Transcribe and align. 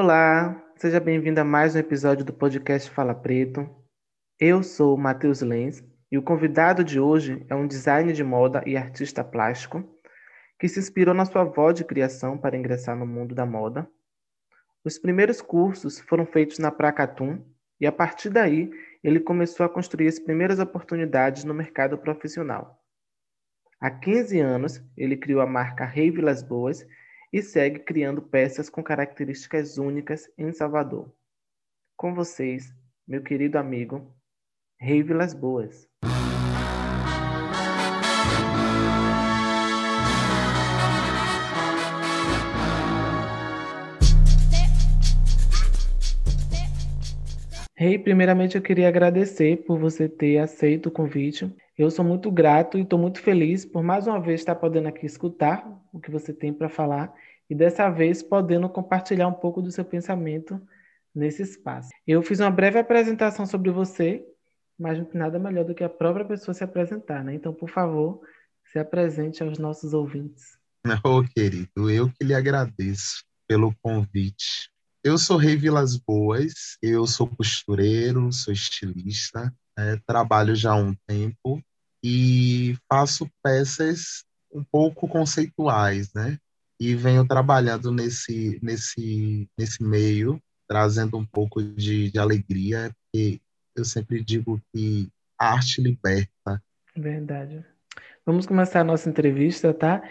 Olá, 0.00 0.64
seja 0.76 1.00
bem-vindo 1.00 1.40
a 1.40 1.44
mais 1.44 1.74
um 1.74 1.78
episódio 1.80 2.24
do 2.24 2.32
podcast 2.32 2.88
Fala 2.88 3.12
Preto. 3.12 3.68
Eu 4.38 4.62
sou 4.62 4.94
o 4.94 4.96
Matheus 4.96 5.40
Lenz 5.40 5.82
e 6.08 6.16
o 6.16 6.22
convidado 6.22 6.84
de 6.84 7.00
hoje 7.00 7.44
é 7.48 7.54
um 7.56 7.66
designer 7.66 8.12
de 8.14 8.22
moda 8.22 8.62
e 8.64 8.76
artista 8.76 9.24
plástico 9.24 9.82
que 10.56 10.68
se 10.68 10.78
inspirou 10.78 11.12
na 11.12 11.24
sua 11.24 11.42
avó 11.42 11.72
de 11.72 11.82
criação 11.84 12.38
para 12.38 12.56
ingressar 12.56 12.96
no 12.96 13.04
mundo 13.04 13.34
da 13.34 13.44
moda. 13.44 13.90
Os 14.84 15.00
primeiros 15.00 15.42
cursos 15.42 15.98
foram 15.98 16.24
feitos 16.24 16.60
na 16.60 16.70
Pracatum 16.70 17.44
e 17.80 17.84
a 17.84 17.90
partir 17.90 18.30
daí 18.30 18.70
ele 19.02 19.18
começou 19.18 19.66
a 19.66 19.68
construir 19.68 20.06
as 20.06 20.20
primeiras 20.20 20.60
oportunidades 20.60 21.42
no 21.42 21.52
mercado 21.52 21.98
profissional. 21.98 22.80
Há 23.80 23.90
15 23.90 24.38
anos, 24.38 24.80
ele 24.96 25.16
criou 25.16 25.40
a 25.40 25.46
marca 25.46 25.84
Rei 25.84 26.08
Vilas 26.08 26.40
Boas 26.40 26.86
e 27.32 27.42
segue 27.42 27.80
criando 27.80 28.22
peças 28.22 28.68
com 28.70 28.82
características 28.82 29.78
únicas 29.78 30.30
em 30.36 30.52
Salvador. 30.52 31.12
Com 31.96 32.14
vocês, 32.14 32.74
meu 33.06 33.22
querido 33.22 33.58
amigo, 33.58 34.14
Rei 34.78 35.02
Vilas 35.02 35.34
Boas. 35.34 35.87
Rei, 47.78 47.92
hey, 47.92 47.98
primeiramente 48.00 48.56
eu 48.56 48.60
queria 48.60 48.88
agradecer 48.88 49.58
por 49.58 49.78
você 49.78 50.08
ter 50.08 50.38
aceito 50.38 50.86
o 50.86 50.90
convite. 50.90 51.48
Eu 51.78 51.88
sou 51.92 52.04
muito 52.04 52.28
grato 52.28 52.76
e 52.76 52.80
estou 52.80 52.98
muito 52.98 53.20
feliz 53.20 53.64
por 53.64 53.84
mais 53.84 54.08
uma 54.08 54.20
vez 54.20 54.40
estar 54.40 54.56
podendo 54.56 54.88
aqui 54.88 55.06
escutar 55.06 55.64
o 55.92 56.00
que 56.00 56.10
você 56.10 56.32
tem 56.32 56.52
para 56.52 56.68
falar 56.68 57.14
e 57.48 57.54
dessa 57.54 57.88
vez 57.88 58.20
podendo 58.20 58.68
compartilhar 58.68 59.28
um 59.28 59.32
pouco 59.32 59.62
do 59.62 59.70
seu 59.70 59.84
pensamento 59.84 60.60
nesse 61.14 61.40
espaço. 61.40 61.90
Eu 62.04 62.20
fiz 62.20 62.40
uma 62.40 62.50
breve 62.50 62.80
apresentação 62.80 63.46
sobre 63.46 63.70
você, 63.70 64.26
mas 64.76 64.98
nada 65.14 65.38
melhor 65.38 65.64
do 65.64 65.72
que 65.72 65.84
a 65.84 65.88
própria 65.88 66.24
pessoa 66.24 66.54
se 66.54 66.64
apresentar, 66.64 67.22
né? 67.22 67.32
Então, 67.32 67.54
por 67.54 67.70
favor, 67.70 68.20
se 68.72 68.80
apresente 68.80 69.40
aos 69.40 69.56
nossos 69.56 69.94
ouvintes. 69.94 70.58
Ô, 71.06 71.18
oh, 71.18 71.22
querido, 71.22 71.88
eu 71.88 72.10
que 72.10 72.24
lhe 72.24 72.34
agradeço 72.34 73.22
pelo 73.46 73.72
convite. 73.80 74.68
Eu 75.04 75.16
sou 75.16 75.36
Rei 75.36 75.56
Vilas 75.56 75.96
Boas, 75.96 76.76
eu 76.82 77.06
sou 77.06 77.28
costureiro, 77.28 78.32
sou 78.32 78.52
estilista, 78.52 79.54
é, 79.78 79.96
trabalho 80.04 80.56
já 80.56 80.72
há 80.72 80.76
um 80.76 80.94
tempo 81.06 81.62
e 82.02 82.76
faço 82.90 83.30
peças 83.42 84.24
um 84.52 84.64
pouco 84.64 85.06
conceituais, 85.06 86.12
né? 86.12 86.36
E 86.80 86.96
venho 86.96 87.26
trabalhando 87.26 87.92
nesse, 87.92 88.58
nesse, 88.60 89.48
nesse 89.56 89.82
meio, 89.84 90.42
trazendo 90.68 91.16
um 91.16 91.24
pouco 91.24 91.62
de, 91.62 92.10
de 92.10 92.18
alegria, 92.18 92.90
porque 93.12 93.40
eu 93.76 93.84
sempre 93.84 94.22
digo 94.22 94.60
que 94.72 95.08
arte 95.38 95.80
liberta. 95.80 96.62
Verdade. 96.96 97.64
Vamos 98.26 98.46
começar 98.46 98.80
a 98.80 98.84
nossa 98.84 99.08
entrevista, 99.08 99.72
tá? 99.72 100.02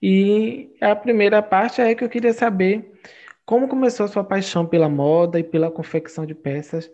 E 0.00 0.76
a 0.80 0.94
primeira 0.94 1.42
parte 1.42 1.80
é 1.80 1.94
que 1.94 2.04
eu 2.04 2.08
queria 2.08 2.32
saber 2.32 2.92
como 3.46 3.68
começou 3.68 4.04
a 4.04 4.08
sua 4.08 4.24
paixão 4.24 4.66
pela 4.66 4.88
moda 4.88 5.38
e 5.38 5.44
pela 5.44 5.70
confecção 5.70 6.26
de 6.26 6.34
peças, 6.34 6.90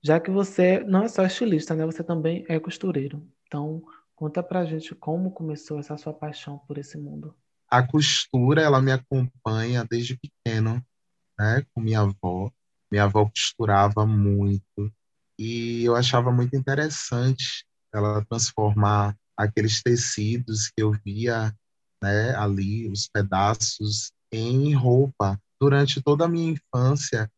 já 0.00 0.20
que 0.20 0.30
você 0.30 0.78
não 0.84 1.02
é 1.02 1.08
só 1.08 1.26
estilista, 1.26 1.74
né? 1.74 1.84
Você 1.84 2.04
também 2.04 2.46
é 2.48 2.60
costureiro. 2.60 3.26
Então, 3.46 3.82
conta 4.14 4.40
pra 4.40 4.64
gente 4.64 4.94
como 4.94 5.32
começou 5.32 5.80
essa 5.80 5.96
sua 5.96 6.14
paixão 6.14 6.58
por 6.58 6.78
esse 6.78 6.96
mundo. 6.96 7.34
A 7.68 7.84
costura, 7.84 8.62
ela 8.62 8.80
me 8.80 8.92
acompanha 8.92 9.84
desde 9.84 10.16
pequeno, 10.16 10.80
né? 11.36 11.64
Com 11.74 11.80
minha 11.80 12.00
avó. 12.00 12.52
Minha 12.88 13.04
avó 13.04 13.28
costurava 13.28 14.06
muito 14.06 14.92
e 15.36 15.82
eu 15.84 15.96
achava 15.96 16.30
muito 16.30 16.54
interessante 16.54 17.66
ela 17.92 18.24
transformar 18.26 19.16
aqueles 19.36 19.82
tecidos 19.82 20.68
que 20.68 20.80
eu 20.80 20.92
via, 21.04 21.52
né, 22.00 22.34
ali, 22.36 22.88
os 22.88 23.08
pedaços 23.08 24.12
em 24.32 24.72
roupa 24.72 25.38
durante 25.60 26.02
toda 26.02 26.24
a 26.24 26.28
minha 26.28 26.52
infância, 26.52 27.30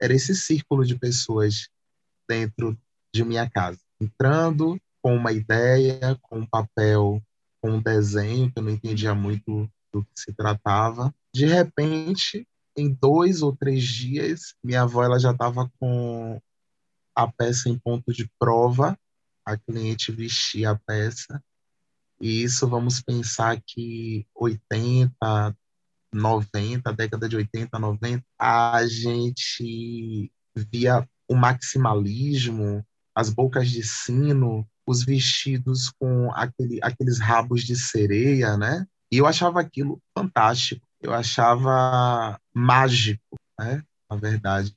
era 0.00 0.12
esse 0.12 0.34
círculo 0.34 0.84
de 0.84 0.98
pessoas 0.98 1.68
dentro 2.28 2.78
de 3.12 3.24
minha 3.24 3.48
casa, 3.48 3.80
entrando 4.00 4.80
com 5.02 5.14
uma 5.14 5.32
ideia, 5.32 6.18
com 6.22 6.40
um 6.40 6.46
papel, 6.46 7.22
com 7.60 7.72
um 7.72 7.82
desenho, 7.82 8.50
que 8.50 8.58
eu 8.58 8.62
não 8.62 8.70
entendia 8.70 9.14
muito 9.14 9.70
do 9.92 10.02
que 10.02 10.10
se 10.14 10.32
tratava. 10.32 11.14
De 11.32 11.46
repente, 11.46 12.46
em 12.76 12.92
dois 12.92 13.42
ou 13.42 13.54
três 13.54 13.84
dias, 13.84 14.54
minha 14.62 14.82
avó 14.82 15.04
ela 15.04 15.18
já 15.18 15.30
estava 15.30 15.70
com 15.78 16.40
a 17.14 17.30
peça 17.30 17.68
em 17.68 17.78
ponto 17.78 18.12
de 18.12 18.28
prova, 18.38 18.98
a 19.44 19.56
cliente 19.56 20.10
vestia 20.10 20.70
a 20.70 20.76
peça, 20.76 21.42
e 22.20 22.42
isso 22.42 22.66
vamos 22.66 23.00
pensar 23.00 23.60
que 23.64 24.26
80, 24.34 25.56
90, 26.14 26.92
década 26.92 27.28
de 27.28 27.36
80, 27.36 27.78
90, 27.78 28.24
a 28.38 28.86
gente 28.86 30.30
via 30.72 31.06
o 31.28 31.34
maximalismo, 31.34 32.84
as 33.14 33.30
bocas 33.30 33.70
de 33.70 33.82
sino, 33.82 34.66
os 34.86 35.04
vestidos 35.04 35.90
com 35.98 36.30
aquele, 36.32 36.78
aqueles 36.82 37.18
rabos 37.18 37.62
de 37.62 37.76
sereia, 37.76 38.56
né? 38.56 38.86
E 39.10 39.18
eu 39.18 39.26
achava 39.26 39.60
aquilo 39.60 40.00
fantástico, 40.16 40.86
eu 41.00 41.12
achava 41.12 42.38
mágico, 42.52 43.36
né? 43.58 43.82
Na 44.10 44.16
verdade, 44.16 44.74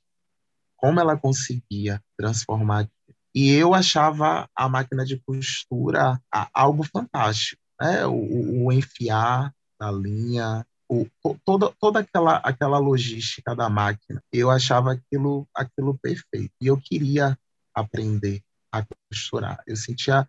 como 0.76 1.00
ela 1.00 1.16
conseguia 1.16 2.02
transformar. 2.16 2.88
E 3.34 3.50
eu 3.50 3.74
achava 3.74 4.48
a 4.56 4.68
máquina 4.68 5.04
de 5.04 5.20
costura 5.20 6.20
algo 6.52 6.82
fantástico, 6.84 7.60
né? 7.80 8.06
O, 8.06 8.66
o 8.66 8.72
enfiar 8.72 9.52
da 9.78 9.90
linha, 9.92 10.66
o, 10.88 11.06
toda, 11.44 11.70
toda 11.78 12.00
aquela, 12.00 12.36
aquela 12.38 12.78
logística 12.78 13.54
da 13.54 13.68
máquina, 13.68 14.22
eu 14.32 14.50
achava 14.50 14.92
aquilo, 14.92 15.46
aquilo 15.54 15.98
perfeito. 15.98 16.52
E 16.60 16.66
eu 16.66 16.80
queria 16.80 17.38
aprender 17.74 18.42
a 18.72 18.84
costurar. 19.10 19.62
Eu 19.66 19.76
sentia 19.76 20.28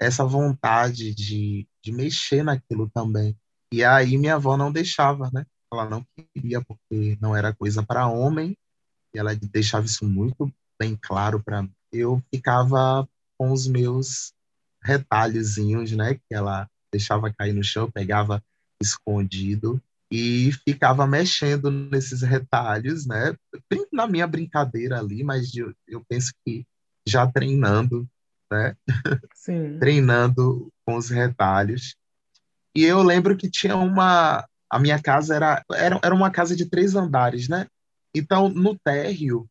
essa 0.00 0.24
vontade 0.24 1.14
de, 1.14 1.66
de 1.82 1.92
mexer 1.92 2.44
naquilo 2.44 2.88
também. 2.90 3.36
E 3.72 3.82
aí 3.82 4.16
minha 4.16 4.36
avó 4.36 4.56
não 4.56 4.70
deixava, 4.70 5.30
né? 5.32 5.44
Ela 5.72 5.88
não 5.88 6.06
queria 6.34 6.62
porque 6.62 7.18
não 7.20 7.34
era 7.34 7.52
coisa 7.52 7.82
para 7.82 8.06
homem. 8.06 8.56
E 9.12 9.18
ela 9.18 9.34
deixava 9.34 9.86
isso 9.86 10.06
muito 10.06 10.52
bem 10.78 10.96
claro 11.00 11.42
para 11.42 11.62
mim. 11.62 11.72
Eu 11.92 12.22
ficava 12.32 13.08
com 13.36 13.50
os 13.50 13.66
meus 13.66 14.32
retalhozinhos, 14.82 15.90
né? 15.92 16.14
Que 16.14 16.34
ela 16.34 16.68
deixava 16.92 17.32
cair 17.32 17.52
no 17.52 17.64
chão, 17.64 17.90
pegava 17.90 18.42
escondido 18.80 19.82
e 20.10 20.52
ficava 20.66 21.06
mexendo 21.06 21.70
nesses 21.70 22.22
retalhos, 22.22 23.06
né? 23.06 23.34
Na 23.92 24.06
minha 24.06 24.26
brincadeira 24.26 24.98
ali, 24.98 25.24
mas 25.24 25.54
eu, 25.54 25.74
eu 25.86 26.04
penso 26.08 26.32
que 26.44 26.64
já 27.06 27.26
treinando, 27.26 28.08
né? 28.50 28.76
Treinando 29.80 30.72
com 30.84 30.96
os 30.96 31.10
retalhos. 31.10 31.96
E 32.74 32.84
eu 32.84 33.02
lembro 33.02 33.36
que 33.36 33.50
tinha 33.50 33.76
uma. 33.76 34.46
A 34.68 34.78
minha 34.78 35.00
casa 35.00 35.34
era, 35.34 35.64
era, 35.72 36.00
era 36.02 36.14
uma 36.14 36.30
casa 36.30 36.54
de 36.54 36.66
três 36.66 36.94
andares, 36.94 37.48
né? 37.48 37.66
Então, 38.14 38.48
no 38.48 38.76
térreo, 38.76 39.48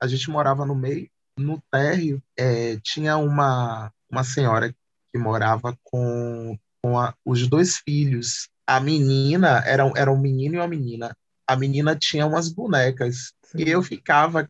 a 0.00 0.06
gente 0.06 0.30
morava 0.30 0.64
no 0.66 0.74
meio, 0.74 1.08
no 1.38 1.62
térreo 1.70 2.22
é, 2.36 2.78
tinha 2.82 3.16
uma, 3.16 3.92
uma 4.10 4.24
senhora 4.24 4.74
que 5.10 5.18
morava 5.18 5.76
com, 5.82 6.58
com 6.82 6.98
a, 6.98 7.14
os 7.24 7.46
dois 7.46 7.76
filhos 7.78 8.48
a 8.68 8.78
menina 8.80 9.62
era, 9.64 9.90
era 9.96 10.12
um 10.12 10.20
menino 10.20 10.56
e 10.56 10.58
uma 10.58 10.68
menina. 10.68 11.16
A 11.46 11.56
menina 11.56 11.96
tinha 11.96 12.26
umas 12.26 12.50
bonecas. 12.50 13.32
Sim. 13.42 13.62
E 13.62 13.70
eu 13.70 13.82
ficava, 13.82 14.46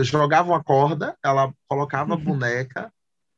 jogava 0.00 0.50
uma 0.50 0.62
corda, 0.62 1.16
ela 1.24 1.50
colocava 1.66 2.12
a 2.12 2.16
uhum. 2.18 2.24
boneca, 2.24 2.92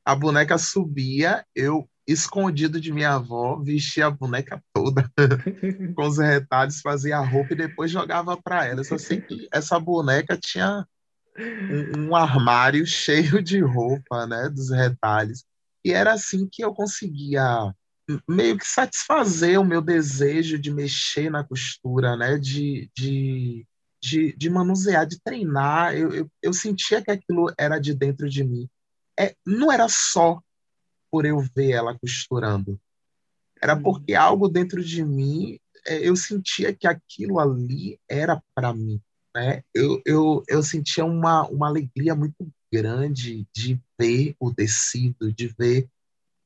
a 0.04 0.16
boneca 0.16 0.58
subia, 0.58 1.46
eu 1.54 1.88
escondido 2.08 2.80
de 2.80 2.92
minha 2.92 3.12
avó, 3.12 3.56
vestia 3.56 4.06
a 4.06 4.10
boneca 4.10 4.60
toda 4.74 5.08
com 5.94 6.06
os 6.06 6.18
retalhos, 6.18 6.80
fazia 6.80 7.18
a 7.18 7.24
roupa 7.24 7.52
e 7.52 7.56
depois 7.56 7.88
jogava 7.88 8.36
para 8.36 8.66
ela. 8.66 8.82
Só 8.82 8.98
sei 8.98 9.20
que 9.20 9.48
essa 9.52 9.78
boneca 9.78 10.36
tinha 10.36 10.84
um, 11.38 12.08
um, 12.08 12.16
armário 12.16 12.84
cheio 12.84 13.40
de 13.40 13.60
roupa, 13.60 14.26
né, 14.26 14.48
dos 14.48 14.70
retalhos. 14.70 15.44
E 15.84 15.92
era 15.92 16.12
assim 16.12 16.48
que 16.50 16.64
eu 16.64 16.74
conseguia 16.74 17.72
meio 18.28 18.58
que 18.58 18.66
satisfazer 18.66 19.58
o 19.58 19.64
meu 19.64 19.80
desejo 19.80 20.58
de 20.58 20.70
mexer 20.70 21.30
na 21.30 21.42
costura, 21.42 22.16
né? 22.16 22.38
De, 22.38 22.90
de, 22.96 23.66
de, 24.02 24.36
de 24.36 24.50
manusear, 24.50 25.06
de 25.06 25.20
treinar. 25.20 25.94
Eu, 25.94 26.12
eu, 26.12 26.30
eu, 26.42 26.52
sentia 26.52 27.02
que 27.02 27.10
aquilo 27.10 27.52
era 27.58 27.78
de 27.78 27.94
dentro 27.94 28.28
de 28.28 28.44
mim. 28.44 28.68
É, 29.18 29.34
não 29.46 29.72
era 29.72 29.88
só 29.88 30.40
por 31.10 31.24
eu 31.24 31.40
ver 31.54 31.70
ela 31.70 31.98
costurando. 31.98 32.78
Era 33.62 33.80
porque 33.80 34.14
uhum. 34.14 34.20
algo 34.20 34.48
dentro 34.48 34.84
de 34.84 35.04
mim, 35.04 35.58
é, 35.86 36.06
eu 36.06 36.16
sentia 36.16 36.74
que 36.74 36.86
aquilo 36.86 37.38
ali 37.38 37.98
era 38.08 38.42
para 38.54 38.74
mim. 38.74 39.00
né? 39.34 39.62
Eu, 39.72 40.02
eu, 40.04 40.42
eu 40.48 40.62
sentia 40.62 41.04
uma, 41.04 41.46
uma 41.48 41.68
alegria 41.68 42.14
muito 42.14 42.46
grande 42.72 43.46
de 43.54 43.80
ver 43.98 44.34
o 44.38 44.52
tecido, 44.52 45.32
de 45.32 45.46
ver 45.46 45.88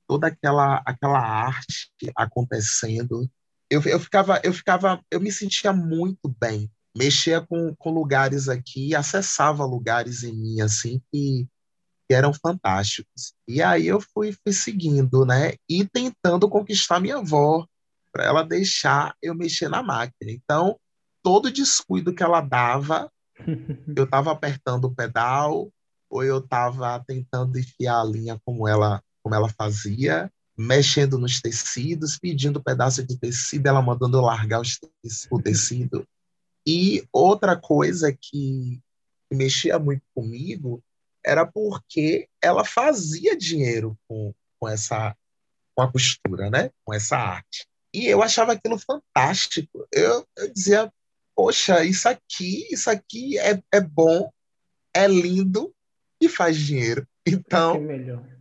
toda 0.09 0.29
aquela, 0.29 0.83
aquela 0.85 1.21
arte 1.21 1.93
acontecendo. 2.17 3.31
Eu, 3.71 3.83
eu, 3.83 4.01
ficava, 4.01 4.41
eu 4.43 4.53
ficava, 4.53 5.01
eu 5.11 5.21
me 5.21 5.31
sentia 5.31 5.73
muito 5.73 6.35
bem. 6.41 6.71
Mexia 6.97 7.41
com, 7.41 7.75
com 7.77 7.91
lugares 7.91 8.49
aqui, 8.49 8.95
acessava 8.95 9.65
lugares 9.65 10.25
em 10.25 10.33
mim, 10.33 10.61
assim, 10.63 11.01
que, 11.13 11.47
que 12.09 12.15
eram 12.15 12.33
fantásticos. 12.33 13.35
E 13.47 13.63
aí 13.63 13.87
eu 13.87 14.01
fui, 14.01 14.33
fui 14.33 14.53
seguindo, 14.53 15.25
né? 15.27 15.53
E 15.69 15.85
tentando 15.85 16.49
conquistar 16.49 16.99
minha 16.99 17.19
avó, 17.19 17.67
para 18.11 18.25
ela 18.25 18.43
deixar 18.43 19.15
eu 19.23 19.35
mexer 19.35 19.69
na 19.69 19.83
máquina. 19.83 20.33
Então, 20.33 20.81
todo 21.23 21.53
descuido 21.53 22.15
que 22.15 22.23
ela 22.23 22.41
dava, 22.41 23.13
eu 23.95 24.05
estava 24.05 24.33
apertando 24.33 24.87
o 24.87 24.95
pedal, 24.95 25.71
ou 26.11 26.25
eu 26.25 26.39
estava 26.39 27.05
tentando 27.07 27.59
enfiar 27.59 28.01
a 28.01 28.05
linha 28.05 28.41
como 28.45 28.67
ela, 28.67 29.03
como 29.29 29.35
ela 29.35 29.49
fazia, 29.51 30.33
mexendo 30.57 31.19
nos 31.19 31.41
tecidos, 31.43 32.19
pedindo 32.19 32.63
pedaço 32.63 33.05
de 33.05 33.19
tecido, 33.19 33.67
ela 33.67 33.83
mandando 33.83 34.21
largar 34.23 34.61
os, 34.63 34.79
o 35.31 35.41
tecido. 35.41 36.09
E 36.67 37.07
outra 37.13 37.55
coisa 37.55 38.11
que, 38.11 38.81
mexia 39.31 39.79
muito 39.79 40.03
comigo 40.15 40.83
era 41.23 41.45
porque 41.45 42.27
ela 42.43 42.65
fazia 42.65 43.37
dinheiro 43.37 43.99
com, 44.09 44.33
com 44.59 44.67
essa 44.67 45.15
com 45.75 45.83
a 45.83 45.93
costura, 45.93 46.49
né? 46.49 46.71
Com 46.83 46.95
essa 46.95 47.19
arte. 47.19 47.67
E 47.93 48.07
eu 48.07 48.23
achava 48.23 48.53
aquilo 48.53 48.79
fantástico. 48.79 49.87
Eu, 49.93 50.27
eu 50.37 50.53
dizia, 50.53 50.91
poxa, 51.37 51.85
isso 51.85 52.09
aqui, 52.09 52.67
isso 52.73 52.89
aqui 52.89 53.39
é, 53.39 53.63
é 53.71 53.81
bom, 53.81 54.31
é 54.97 55.07
lindo 55.07 55.73
e 56.19 56.29
faz 56.29 56.57
dinheiro. 56.57 57.07
Então. 57.27 57.75
Que 57.75 57.81
melhor? 57.81 58.38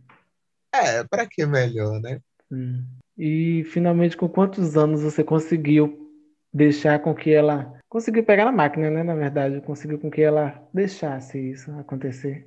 É, 0.84 1.04
para 1.04 1.26
que 1.26 1.44
melhor, 1.44 2.00
né? 2.00 2.20
Hum. 2.50 2.84
E 3.16 3.64
finalmente, 3.64 4.16
com 4.16 4.28
quantos 4.28 4.76
anos 4.76 5.02
você 5.02 5.24
conseguiu 5.24 6.08
deixar 6.52 7.00
com 7.00 7.14
que 7.14 7.32
ela. 7.32 7.78
Conseguiu 7.88 8.24
pegar 8.24 8.44
na 8.44 8.52
máquina, 8.52 8.90
né? 8.90 9.02
Na 9.02 9.14
verdade, 9.14 9.60
conseguiu 9.60 9.98
com 9.98 10.10
que 10.10 10.22
ela 10.22 10.68
deixasse 10.72 11.38
isso 11.38 11.70
acontecer. 11.72 12.46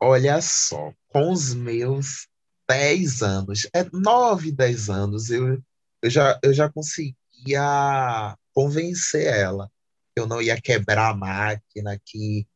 Olha 0.00 0.40
só, 0.40 0.92
com 1.08 1.30
os 1.30 1.54
meus 1.54 2.26
10 2.68 3.22
anos, 3.22 3.68
é 3.74 3.84
9, 3.92 4.50
10 4.50 4.90
anos, 4.90 5.30
eu, 5.30 5.62
eu, 6.02 6.10
já, 6.10 6.38
eu 6.42 6.52
já 6.52 6.70
conseguia 6.70 8.36
convencer 8.52 9.26
ela 9.26 9.70
que 10.14 10.20
eu 10.20 10.26
não 10.26 10.40
ia 10.40 10.60
quebrar 10.60 11.10
a 11.10 11.16
máquina, 11.16 11.98
que 12.04 12.46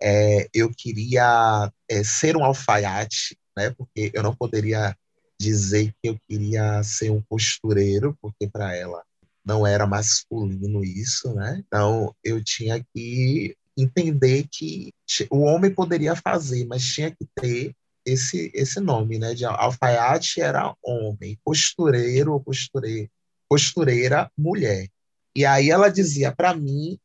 é, 0.00 0.48
eu 0.52 0.70
queria 0.70 1.72
é, 1.88 2.04
ser 2.04 2.36
um 2.36 2.44
alfaiate, 2.44 3.38
né? 3.56 3.70
Porque 3.70 4.10
eu 4.14 4.22
não 4.22 4.34
poderia 4.34 4.96
dizer 5.40 5.92
que 6.02 6.08
eu 6.08 6.18
queria 6.28 6.82
ser 6.82 7.10
um 7.10 7.22
costureiro, 7.22 8.16
porque 8.20 8.48
para 8.48 8.74
ela 8.74 9.02
não 9.44 9.66
era 9.66 9.86
masculino 9.86 10.84
isso, 10.84 11.32
né? 11.34 11.62
Então 11.66 12.14
eu 12.24 12.42
tinha 12.42 12.84
que 12.94 13.56
entender 13.76 14.46
que 14.50 14.92
o 15.30 15.40
homem 15.40 15.72
poderia 15.72 16.16
fazer, 16.16 16.66
mas 16.66 16.82
tinha 16.82 17.10
que 17.10 17.26
ter 17.34 17.74
esse 18.04 18.50
esse 18.54 18.80
nome, 18.80 19.18
né? 19.18 19.34
De 19.34 19.44
alfaiate 19.44 20.40
era 20.40 20.74
homem, 20.82 21.38
costureiro 21.44 22.32
ou 22.32 22.42
costureira, 22.42 23.08
costureira 23.48 24.30
mulher. 24.36 24.88
E 25.36 25.44
aí 25.44 25.70
ela 25.70 25.90
dizia 25.90 26.34
para 26.34 26.54
mim 26.54 26.98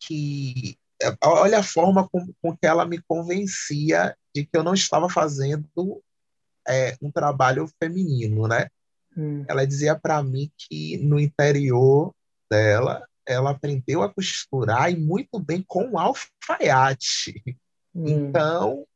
que 0.00 0.76
olha 1.22 1.58
a 1.58 1.62
forma 1.62 2.08
com, 2.08 2.32
com, 2.42 2.56
que 2.56 2.66
ela 2.66 2.84
me 2.84 3.00
convencia 3.02 4.16
de 4.34 4.44
que 4.44 4.56
eu 4.56 4.62
não 4.62 4.74
estava 4.74 5.08
fazendo 5.08 6.02
é, 6.66 6.96
um 7.00 7.10
trabalho 7.10 7.68
feminino, 7.82 8.46
né? 8.46 8.68
Hum. 9.16 9.44
Ela 9.48 9.66
dizia 9.66 9.98
para 9.98 10.22
mim 10.22 10.50
que 10.56 10.96
no 10.98 11.18
interior 11.18 12.12
dela 12.50 13.06
ela 13.26 13.50
aprendeu 13.50 14.02
a 14.02 14.12
costurar 14.12 14.90
e 14.90 14.96
muito 14.96 15.38
bem 15.38 15.62
com 15.66 15.90
o 15.90 15.98
alfaiate. 15.98 17.42
Hum. 17.94 18.08
Então, 18.08 18.86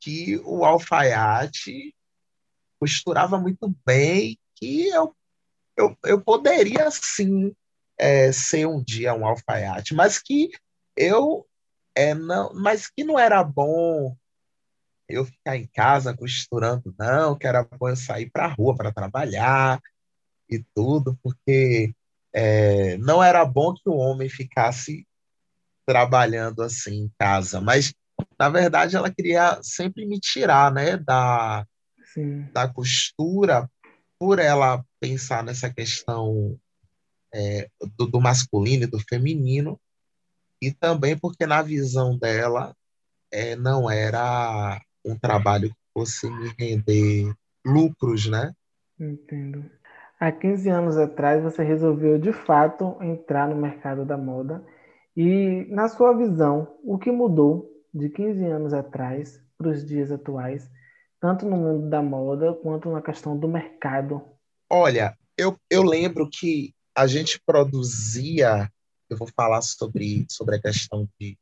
que 0.00 0.36
o 0.44 0.64
alfaiate 0.64 1.94
costurava 2.78 3.38
muito 3.38 3.74
bem, 3.84 4.38
que 4.54 4.88
eu, 4.88 5.14
eu, 5.76 5.96
eu 6.04 6.20
poderia 6.20 6.88
sim 6.90 7.54
é, 7.98 8.30
ser 8.30 8.66
um 8.66 8.82
dia 8.82 9.14
um 9.14 9.26
alfaiate, 9.26 9.94
mas 9.94 10.18
que 10.18 10.50
eu 10.96 11.47
é, 11.98 12.14
não, 12.14 12.54
mas 12.54 12.88
que 12.88 13.02
não 13.02 13.18
era 13.18 13.42
bom 13.42 14.16
eu 15.08 15.24
ficar 15.24 15.56
em 15.56 15.66
casa 15.66 16.16
costurando, 16.16 16.94
não, 16.96 17.36
que 17.36 17.44
era 17.44 17.64
bom 17.64 17.88
eu 17.88 17.96
sair 17.96 18.30
para 18.30 18.44
a 18.44 18.54
rua 18.54 18.76
para 18.76 18.92
trabalhar 18.92 19.80
e 20.48 20.64
tudo, 20.74 21.18
porque 21.20 21.92
é, 22.32 22.96
não 22.98 23.20
era 23.20 23.44
bom 23.44 23.74
que 23.74 23.88
o 23.88 23.96
homem 23.96 24.28
ficasse 24.28 25.04
trabalhando 25.84 26.62
assim 26.62 27.04
em 27.04 27.12
casa, 27.18 27.60
mas 27.60 27.92
na 28.38 28.48
verdade 28.48 28.94
ela 28.94 29.12
queria 29.12 29.58
sempre 29.60 30.06
me 30.06 30.20
tirar, 30.20 30.72
né, 30.72 30.96
da, 30.98 31.66
da 32.52 32.68
costura, 32.68 33.68
por 34.20 34.38
ela 34.38 34.84
pensar 35.00 35.42
nessa 35.42 35.68
questão 35.68 36.56
é, 37.34 37.68
do, 37.96 38.06
do 38.06 38.20
masculino 38.20 38.84
e 38.84 38.86
do 38.86 39.00
feminino, 39.00 39.80
e 40.60 40.72
também 40.72 41.16
porque 41.16 41.46
na 41.46 41.62
visão 41.62 42.18
dela 42.18 42.74
é, 43.30 43.54
não 43.56 43.90
era 43.90 44.80
um 45.04 45.16
trabalho 45.18 45.70
que 45.70 45.76
fosse 45.92 46.30
me 46.30 46.52
render 46.58 47.32
lucros, 47.64 48.26
né? 48.26 48.52
Entendo. 48.98 49.64
Há 50.18 50.32
15 50.32 50.68
anos 50.68 50.96
atrás 50.96 51.42
você 51.42 51.62
resolveu 51.62 52.18
de 52.18 52.32
fato 52.32 52.96
entrar 53.00 53.48
no 53.48 53.56
mercado 53.56 54.04
da 54.04 54.16
moda 54.16 54.64
e 55.16 55.66
na 55.70 55.88
sua 55.88 56.16
visão, 56.16 56.76
o 56.84 56.98
que 56.98 57.10
mudou 57.10 57.70
de 57.94 58.08
15 58.08 58.44
anos 58.44 58.72
atrás 58.72 59.40
para 59.56 59.68
os 59.68 59.84
dias 59.84 60.10
atuais, 60.10 60.68
tanto 61.20 61.46
no 61.46 61.56
mundo 61.56 61.88
da 61.88 62.02
moda 62.02 62.54
quanto 62.54 62.90
na 62.90 63.02
questão 63.02 63.36
do 63.36 63.48
mercado? 63.48 64.22
Olha, 64.70 65.16
eu, 65.36 65.56
eu 65.70 65.82
lembro 65.82 66.28
que 66.30 66.74
a 66.96 67.06
gente 67.06 67.40
produzia 67.44 68.70
eu 69.08 69.16
vou 69.16 69.28
falar 69.34 69.62
sobre, 69.62 70.26
sobre 70.28 70.56
a 70.56 70.60
questão 70.60 71.08
de, 71.18 71.38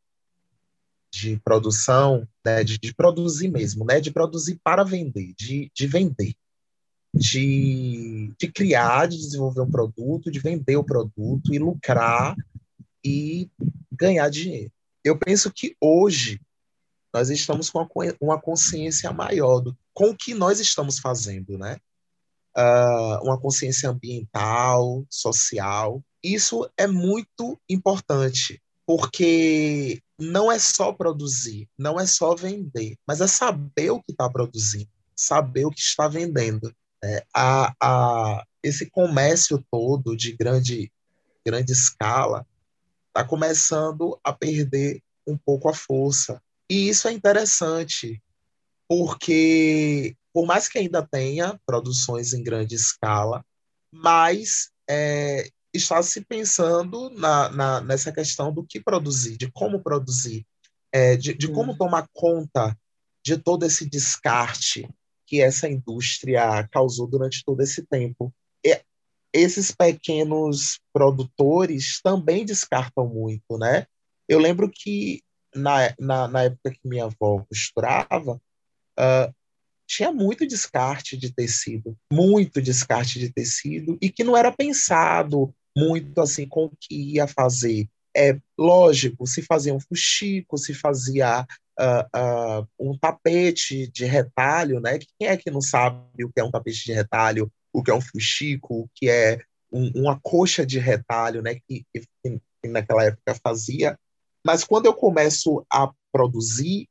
de 1.12 1.38
produção, 1.44 2.26
né, 2.44 2.62
de, 2.62 2.78
de 2.78 2.94
produzir 2.94 3.48
mesmo, 3.48 3.84
né, 3.84 4.00
de 4.00 4.10
produzir 4.10 4.60
para 4.62 4.84
vender, 4.84 5.34
de, 5.34 5.70
de 5.74 5.86
vender, 5.86 6.34
de, 7.14 8.32
de 8.38 8.52
criar, 8.52 9.08
de 9.08 9.16
desenvolver 9.16 9.62
um 9.62 9.70
produto, 9.70 10.30
de 10.30 10.38
vender 10.38 10.76
o 10.76 10.84
produto 10.84 11.54
e 11.54 11.58
lucrar 11.58 12.36
e 13.04 13.50
ganhar 13.90 14.28
dinheiro. 14.28 14.72
Eu 15.02 15.18
penso 15.18 15.50
que 15.52 15.76
hoje 15.80 16.40
nós 17.12 17.30
estamos 17.30 17.70
com 17.70 17.86
uma 18.20 18.40
consciência 18.40 19.12
maior 19.12 19.60
do 19.60 19.76
com 19.94 20.10
o 20.10 20.16
que 20.16 20.34
nós 20.34 20.60
estamos 20.60 20.98
fazendo, 20.98 21.56
né? 21.56 21.78
Uh, 22.54 23.24
uma 23.24 23.40
consciência 23.40 23.88
ambiental, 23.88 25.06
social, 25.08 26.04
isso 26.22 26.68
é 26.76 26.86
muito 26.86 27.58
importante, 27.68 28.62
porque 28.86 30.02
não 30.18 30.50
é 30.50 30.58
só 30.58 30.92
produzir, 30.92 31.68
não 31.78 32.00
é 32.00 32.06
só 32.06 32.34
vender, 32.34 32.96
mas 33.06 33.20
é 33.20 33.26
saber 33.26 33.90
o 33.90 34.02
que 34.02 34.12
está 34.12 34.28
produzindo, 34.28 34.88
saber 35.14 35.66
o 35.66 35.70
que 35.70 35.80
está 35.80 36.08
vendendo. 36.08 36.74
É, 37.04 37.24
a, 37.34 37.74
a, 37.80 38.46
esse 38.62 38.88
comércio 38.90 39.64
todo 39.70 40.16
de 40.16 40.32
grande, 40.32 40.90
grande 41.44 41.72
escala 41.72 42.46
está 43.08 43.24
começando 43.24 44.18
a 44.24 44.32
perder 44.32 45.02
um 45.26 45.36
pouco 45.36 45.68
a 45.68 45.74
força. 45.74 46.40
E 46.68 46.88
isso 46.88 47.06
é 47.08 47.12
interessante, 47.12 48.22
porque 48.88 50.16
por 50.32 50.46
mais 50.46 50.68
que 50.68 50.78
ainda 50.78 51.06
tenha 51.06 51.58
produções 51.64 52.34
em 52.34 52.42
grande 52.42 52.74
escala, 52.74 53.44
mas 53.90 54.70
é, 54.88 55.48
está 55.76 56.02
se 56.02 56.22
pensando 56.22 57.10
na, 57.10 57.48
na, 57.50 57.80
nessa 57.80 58.12
questão 58.12 58.52
do 58.52 58.64
que 58.64 58.80
produzir, 58.80 59.36
de 59.36 59.50
como 59.50 59.82
produzir, 59.82 60.46
é, 60.92 61.16
de, 61.16 61.34
de 61.34 61.48
como 61.48 61.76
tomar 61.76 62.08
conta 62.12 62.76
de 63.24 63.36
todo 63.36 63.64
esse 63.64 63.88
descarte 63.88 64.88
que 65.26 65.40
essa 65.40 65.68
indústria 65.68 66.66
causou 66.70 67.06
durante 67.06 67.44
todo 67.44 67.60
esse 67.60 67.84
tempo. 67.86 68.32
E 68.64 68.80
esses 69.32 69.72
pequenos 69.72 70.80
produtores 70.92 72.00
também 72.02 72.44
descartam 72.44 73.08
muito, 73.08 73.58
né? 73.58 73.86
Eu 74.28 74.38
lembro 74.38 74.70
que 74.72 75.22
na, 75.54 75.94
na, 75.98 76.28
na 76.28 76.42
época 76.44 76.70
que 76.70 76.88
minha 76.88 77.04
avó 77.04 77.44
costurava, 77.48 78.40
uh, 78.98 79.34
tinha 79.86 80.12
muito 80.12 80.46
descarte 80.46 81.16
de 81.16 81.32
tecido, 81.32 81.96
muito 82.12 82.60
descarte 82.60 83.18
de 83.18 83.32
tecido, 83.32 83.96
e 84.00 84.10
que 84.10 84.24
não 84.24 84.36
era 84.36 84.52
pensado 84.52 85.54
muito 85.76 86.20
assim 86.20 86.48
com 86.48 86.66
o 86.66 86.72
que 86.80 87.14
ia 87.14 87.26
fazer. 87.26 87.88
é 88.16 88.38
lógico, 88.56 89.26
se 89.26 89.42
fazia 89.42 89.74
um 89.74 89.80
fuxico, 89.80 90.56
se 90.56 90.72
fazia 90.72 91.46
uh, 91.78 92.62
uh, 92.62 92.68
um 92.78 92.96
tapete 92.96 93.86
de 93.88 94.06
retalho, 94.06 94.80
né? 94.80 94.98
Quem 94.98 95.28
é 95.28 95.36
que 95.36 95.50
não 95.50 95.60
sabe 95.60 96.24
o 96.24 96.32
que 96.32 96.40
é 96.40 96.44
um 96.44 96.50
tapete 96.50 96.86
de 96.86 96.92
retalho, 96.94 97.52
o 97.72 97.82
que 97.82 97.90
é 97.90 97.94
um 97.94 98.00
fuxico, 98.00 98.80
o 98.80 98.90
que 98.94 99.10
é 99.10 99.42
um, 99.70 99.90
uma 99.94 100.18
coxa 100.22 100.64
de 100.64 100.78
retalho, 100.78 101.42
né? 101.42 101.56
Que, 101.68 101.84
que, 101.92 102.06
que 102.22 102.68
naquela 102.68 103.04
época 103.04 103.38
fazia. 103.44 103.98
Mas 104.44 104.64
quando 104.64 104.86
eu 104.86 104.94
começo 104.94 105.66
a 105.70 105.92
produzir, 106.10 106.88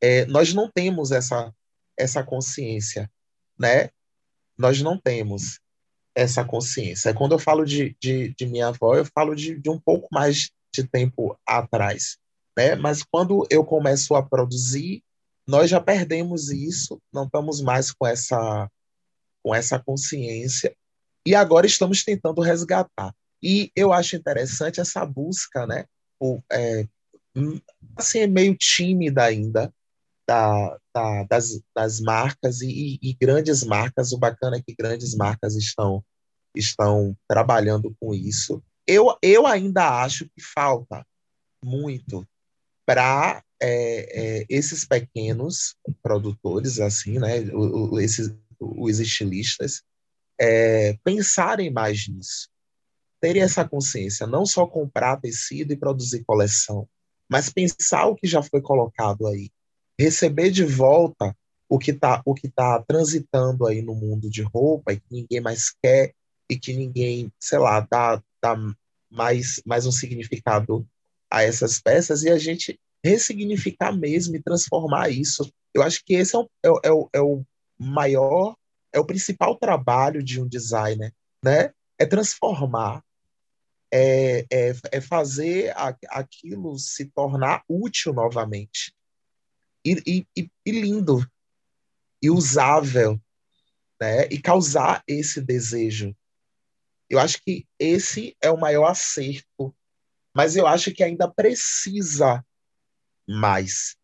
é, 0.00 0.26
nós 0.26 0.52
não 0.52 0.68
temos 0.68 1.12
essa 1.12 1.54
essa 1.96 2.22
consciência, 2.22 3.10
né? 3.58 3.88
Nós 4.58 4.82
não 4.82 4.98
temos 4.98 5.60
essa 6.16 6.42
consciência. 6.42 7.12
Quando 7.12 7.32
eu 7.32 7.38
falo 7.38 7.64
de, 7.64 7.94
de, 8.00 8.34
de 8.34 8.46
minha 8.46 8.68
avó, 8.68 8.96
eu 8.96 9.04
falo 9.04 9.34
de, 9.34 9.60
de 9.60 9.68
um 9.68 9.78
pouco 9.78 10.08
mais 10.10 10.50
de 10.74 10.82
tempo 10.82 11.38
atrás, 11.46 12.16
né? 12.56 12.74
Mas 12.74 13.02
quando 13.02 13.46
eu 13.50 13.62
começo 13.62 14.14
a 14.14 14.22
produzir, 14.22 15.02
nós 15.46 15.68
já 15.68 15.78
perdemos 15.78 16.50
isso, 16.50 17.00
não 17.12 17.24
estamos 17.24 17.60
mais 17.60 17.92
com 17.92 18.06
essa 18.06 18.70
com 19.42 19.54
essa 19.54 19.78
consciência 19.78 20.74
e 21.24 21.32
agora 21.34 21.66
estamos 21.66 22.02
tentando 22.02 22.40
resgatar. 22.40 23.14
E 23.40 23.70
eu 23.76 23.92
acho 23.92 24.16
interessante 24.16 24.80
essa 24.80 25.04
busca, 25.06 25.66
né? 25.66 25.84
O, 26.18 26.40
é, 26.50 26.88
assim, 27.96 28.20
é 28.20 28.26
meio 28.26 28.56
tímida 28.56 29.22
ainda, 29.22 29.72
da, 30.26 30.78
da, 30.94 31.22
das, 31.24 31.60
das 31.74 32.00
marcas 32.00 32.60
e, 32.60 32.98
e, 33.00 33.14
grandes 33.14 33.62
marcas. 33.62 34.12
O 34.12 34.18
bacana 34.18 34.56
é 34.56 34.62
que 34.62 34.74
grandes 34.74 35.14
marcas 35.14 35.54
estão, 35.54 36.04
estão 36.54 37.16
trabalhando 37.28 37.94
com 38.00 38.12
isso. 38.12 38.62
Eu, 38.86 39.16
eu 39.22 39.46
ainda 39.46 40.02
acho 40.02 40.24
que 40.26 40.42
falta 40.42 41.06
muito 41.62 42.26
para 42.84 43.42
é, 43.60 44.40
é, 44.40 44.46
esses 44.48 44.84
pequenos 44.84 45.76
produtores, 46.02 46.78
assim, 46.78 47.18
né, 47.18 47.40
o, 47.52 47.94
o, 47.94 48.00
esses, 48.00 48.32
os 48.60 49.00
estilistas, 49.00 49.82
é, 50.38 50.96
pensarem 51.02 51.70
mais 51.70 52.06
nisso, 52.06 52.48
terem 53.20 53.42
essa 53.42 53.66
consciência, 53.66 54.26
não 54.26 54.44
só 54.44 54.66
comprar 54.66 55.20
tecido 55.20 55.72
e 55.72 55.76
produzir 55.76 56.24
coleção, 56.24 56.88
mas 57.28 57.50
pensar 57.50 58.06
o 58.06 58.14
que 58.14 58.26
já 58.26 58.42
foi 58.42 58.60
colocado 58.60 59.26
aí, 59.26 59.50
receber 59.98 60.50
de 60.50 60.64
volta 60.64 61.36
o 61.68 61.78
que 61.78 61.90
está 61.90 62.22
o 62.24 62.34
que 62.34 62.48
tá 62.48 62.82
transitando 62.86 63.66
aí 63.66 63.82
no 63.82 63.94
mundo 63.94 64.30
de 64.30 64.42
roupa 64.42 64.92
e 64.92 65.00
que 65.00 65.06
ninguém 65.10 65.40
mais 65.40 65.74
quer 65.82 66.14
e 66.48 66.58
que 66.58 66.72
ninguém, 66.72 67.32
sei 67.40 67.58
lá, 67.58 67.80
dá, 67.80 68.22
dá 68.40 68.56
mais, 69.10 69.60
mais 69.66 69.84
um 69.86 69.90
significado 69.90 70.86
a 71.30 71.42
essas 71.42 71.80
peças 71.80 72.22
e 72.22 72.30
a 72.30 72.38
gente 72.38 72.78
ressignificar 73.04 73.92
mesmo 73.92 74.36
e 74.36 74.42
transformar 74.42 75.10
isso. 75.10 75.50
Eu 75.74 75.82
acho 75.82 76.04
que 76.04 76.14
esse 76.14 76.36
é 76.36 76.38
o, 76.38 76.48
é, 76.64 76.88
é, 76.88 76.92
o, 76.92 77.10
é 77.12 77.20
o 77.20 77.44
maior, 77.78 78.56
é 78.92 79.00
o 79.00 79.04
principal 79.04 79.56
trabalho 79.56 80.22
de 80.22 80.40
um 80.40 80.46
designer, 80.46 81.12
né? 81.44 81.72
É 81.98 82.06
transformar, 82.06 83.02
é, 83.92 84.46
é, 84.52 84.72
é 84.92 85.00
fazer 85.00 85.70
a, 85.76 85.96
aquilo 86.10 86.78
se 86.78 87.06
tornar 87.06 87.64
útil 87.68 88.12
novamente 88.12 88.95
e, 89.86 90.26
e, 90.36 90.50
e 90.64 90.70
lindo 90.70 91.24
e 92.20 92.30
usável, 92.30 93.20
né? 94.00 94.26
E 94.26 94.40
causar 94.40 95.02
esse 95.06 95.40
desejo. 95.40 96.14
Eu 97.08 97.18
acho 97.18 97.40
que 97.42 97.66
esse 97.78 98.36
é 98.42 98.50
o 98.50 98.58
maior 98.58 98.86
acerto, 98.86 99.74
mas 100.34 100.56
eu 100.56 100.66
acho 100.66 100.92
que 100.92 101.04
ainda 101.04 101.28
precisa 101.28 102.44
mais 103.28 103.96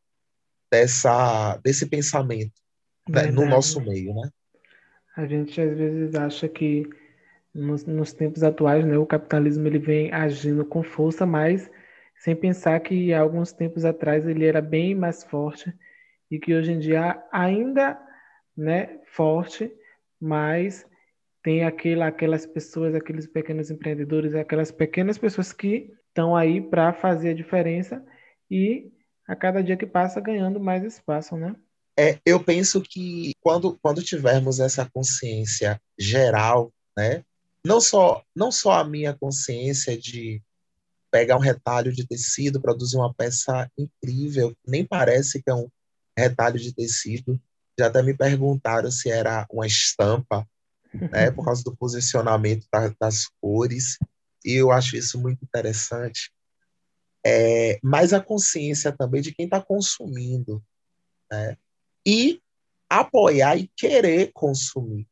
dessa 0.70 1.56
desse 1.58 1.86
pensamento 1.86 2.62
né? 3.08 3.26
no 3.26 3.44
nosso 3.44 3.80
meio, 3.80 4.14
né? 4.14 4.30
A 5.16 5.26
gente 5.26 5.60
às 5.60 5.76
vezes 5.76 6.14
acha 6.14 6.48
que 6.48 6.88
nos, 7.54 7.84
nos 7.84 8.12
tempos 8.12 8.42
atuais, 8.42 8.84
né, 8.84 8.96
o 8.96 9.04
capitalismo 9.04 9.66
ele 9.66 9.78
vem 9.78 10.12
agindo 10.12 10.64
com 10.64 10.82
força, 10.82 11.26
mas 11.26 11.70
sem 12.22 12.36
pensar 12.36 12.78
que 12.78 13.12
há 13.12 13.20
alguns 13.20 13.52
tempos 13.52 13.84
atrás 13.84 14.28
ele 14.28 14.46
era 14.46 14.62
bem 14.62 14.94
mais 14.94 15.24
forte 15.24 15.74
e 16.30 16.38
que 16.38 16.54
hoje 16.54 16.70
em 16.70 16.78
dia 16.78 17.20
ainda 17.32 17.98
né, 18.56 19.00
forte, 19.06 19.72
mas 20.20 20.86
tem 21.42 21.64
aquela, 21.64 22.06
aquelas 22.06 22.46
pessoas, 22.46 22.94
aqueles 22.94 23.26
pequenos 23.26 23.72
empreendedores, 23.72 24.36
aquelas 24.36 24.70
pequenas 24.70 25.18
pessoas 25.18 25.52
que 25.52 25.92
estão 26.06 26.36
aí 26.36 26.60
para 26.60 26.92
fazer 26.92 27.30
a 27.30 27.34
diferença 27.34 28.00
e 28.48 28.92
a 29.26 29.34
cada 29.34 29.60
dia 29.60 29.76
que 29.76 29.86
passa 29.86 30.20
ganhando 30.20 30.60
mais 30.60 30.84
espaço, 30.84 31.36
né? 31.36 31.56
É, 31.98 32.20
eu 32.24 32.38
penso 32.38 32.80
que 32.80 33.32
quando, 33.40 33.76
quando 33.82 34.00
tivermos 34.00 34.60
essa 34.60 34.88
consciência 34.94 35.80
geral, 35.98 36.72
né, 36.96 37.24
não 37.66 37.80
só 37.80 38.22
não 38.34 38.52
só 38.52 38.74
a 38.74 38.84
minha 38.84 39.12
consciência 39.12 39.98
de 39.98 40.40
pegar 41.12 41.36
um 41.36 41.40
retalho 41.40 41.92
de 41.92 42.06
tecido, 42.06 42.60
produzir 42.60 42.96
uma 42.96 43.12
peça 43.12 43.70
incrível, 43.76 44.56
nem 44.66 44.84
parece 44.84 45.42
que 45.42 45.50
é 45.50 45.54
um 45.54 45.68
retalho 46.18 46.58
de 46.58 46.74
tecido. 46.74 47.38
Já 47.78 47.88
até 47.88 48.02
me 48.02 48.16
perguntaram 48.16 48.90
se 48.90 49.10
era 49.10 49.46
uma 49.50 49.66
estampa, 49.66 50.48
né, 51.10 51.30
por 51.30 51.44
causa 51.44 51.62
do 51.62 51.76
posicionamento 51.76 52.66
das, 52.72 52.94
das 52.98 53.26
cores, 53.42 53.98
e 54.42 54.54
eu 54.54 54.72
acho 54.72 54.96
isso 54.96 55.20
muito 55.20 55.44
interessante. 55.44 56.32
É, 57.24 57.78
mas 57.82 58.12
a 58.14 58.20
consciência 58.20 58.90
também 58.90 59.20
de 59.20 59.32
quem 59.32 59.44
está 59.44 59.60
consumindo, 59.60 60.64
né, 61.30 61.58
e 62.06 62.40
apoiar 62.88 63.56
e 63.56 63.70
querer 63.76 64.32
consumir, 64.32 65.06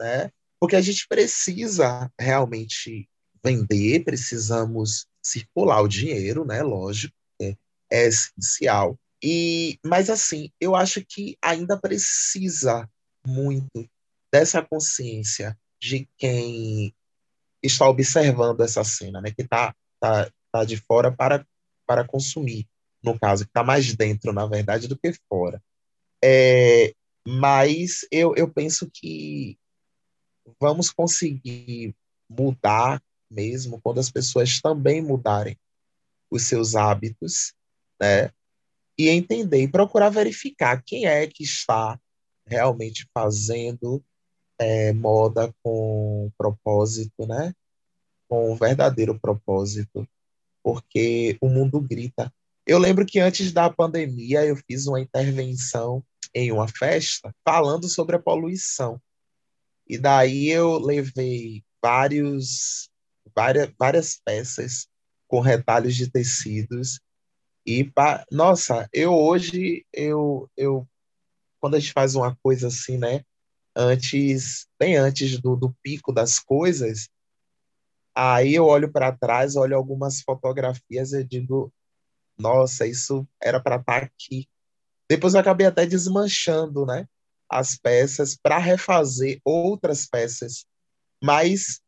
né, 0.00 0.32
porque 0.58 0.76
a 0.76 0.80
gente 0.80 1.06
precisa 1.06 2.10
realmente 2.18 3.08
vender, 3.44 4.04
precisamos 4.04 5.06
circular 5.22 5.82
o 5.82 5.88
dinheiro, 5.88 6.44
né? 6.44 6.62
Lógico, 6.62 7.14
é, 7.40 7.56
é 7.90 8.06
essencial. 8.06 8.98
E, 9.22 9.78
mas 9.84 10.08
assim, 10.08 10.50
eu 10.60 10.74
acho 10.74 11.04
que 11.04 11.36
ainda 11.42 11.78
precisa 11.78 12.88
muito 13.26 13.88
dessa 14.32 14.62
consciência 14.62 15.58
de 15.80 16.08
quem 16.16 16.94
está 17.62 17.88
observando 17.88 18.60
essa 18.62 18.82
cena, 18.84 19.20
né? 19.20 19.30
Que 19.30 19.42
está 19.42 19.74
tá, 19.98 20.30
tá 20.52 20.64
de 20.64 20.76
fora 20.76 21.12
para, 21.12 21.46
para 21.86 22.06
consumir, 22.06 22.66
no 23.02 23.18
caso, 23.18 23.44
que 23.44 23.50
está 23.50 23.62
mais 23.62 23.94
dentro, 23.94 24.32
na 24.32 24.46
verdade, 24.46 24.88
do 24.88 24.96
que 24.96 25.12
fora. 25.28 25.62
É, 26.22 26.94
mas 27.26 28.06
eu, 28.10 28.34
eu 28.36 28.50
penso 28.50 28.90
que 28.92 29.58
vamos 30.60 30.90
conseguir 30.90 31.94
mudar 32.28 33.02
mesmo 33.30 33.80
quando 33.80 34.00
as 34.00 34.10
pessoas 34.10 34.60
também 34.60 35.00
mudarem 35.00 35.56
os 36.30 36.42
seus 36.42 36.74
hábitos, 36.74 37.52
né? 38.00 38.30
E 38.98 39.08
entender 39.08 39.62
e 39.62 39.68
procurar 39.68 40.10
verificar 40.10 40.82
quem 40.84 41.06
é 41.06 41.26
que 41.26 41.42
está 41.42 41.98
realmente 42.46 43.08
fazendo 43.14 44.04
é, 44.58 44.92
moda 44.92 45.54
com 45.62 46.30
propósito, 46.36 47.26
né? 47.26 47.54
Com 48.28 48.52
um 48.52 48.56
verdadeiro 48.56 49.18
propósito, 49.18 50.06
porque 50.62 51.38
o 51.40 51.48
mundo 51.48 51.80
grita. 51.80 52.32
Eu 52.66 52.78
lembro 52.78 53.06
que 53.06 53.18
antes 53.18 53.52
da 53.52 53.70
pandemia 53.70 54.44
eu 54.44 54.56
fiz 54.56 54.86
uma 54.86 55.00
intervenção 55.00 56.04
em 56.34 56.52
uma 56.52 56.68
festa 56.68 57.34
falando 57.44 57.88
sobre 57.88 58.16
a 58.16 58.20
poluição. 58.20 59.00
E 59.88 59.98
daí 59.98 60.48
eu 60.48 60.78
levei 60.78 61.64
vários 61.82 62.89
várias, 63.34 63.72
várias 63.78 64.20
peças 64.24 64.88
com 65.26 65.40
retalhos 65.40 65.94
de 65.94 66.10
tecidos. 66.10 67.00
E, 67.64 67.84
pa... 67.84 68.24
nossa, 68.30 68.88
eu 68.92 69.14
hoje, 69.14 69.86
eu, 69.92 70.50
eu, 70.56 70.88
quando 71.60 71.76
a 71.76 71.78
gente 71.78 71.92
faz 71.92 72.14
uma 72.14 72.36
coisa 72.42 72.68
assim, 72.68 72.98
né? 72.98 73.24
Antes, 73.76 74.66
bem 74.78 74.96
antes 74.96 75.38
do, 75.40 75.54
do 75.54 75.72
pico 75.82 76.12
das 76.12 76.40
coisas, 76.40 77.08
aí 78.14 78.54
eu 78.54 78.66
olho 78.66 78.90
para 78.90 79.16
trás, 79.16 79.54
olho 79.54 79.76
algumas 79.76 80.20
fotografias 80.20 81.12
e 81.12 81.22
digo, 81.22 81.72
nossa, 82.36 82.86
isso 82.86 83.26
era 83.40 83.60
para 83.60 83.76
estar 83.76 84.00
tá 84.00 84.06
aqui. 84.06 84.48
Depois 85.08 85.34
eu 85.34 85.40
acabei 85.40 85.66
até 85.66 85.86
desmanchando, 85.86 86.86
né? 86.86 87.06
As 87.48 87.76
peças 87.76 88.36
para 88.36 88.58
refazer 88.58 89.40
outras 89.44 90.06
peças. 90.06 90.64
Mas 91.22 91.80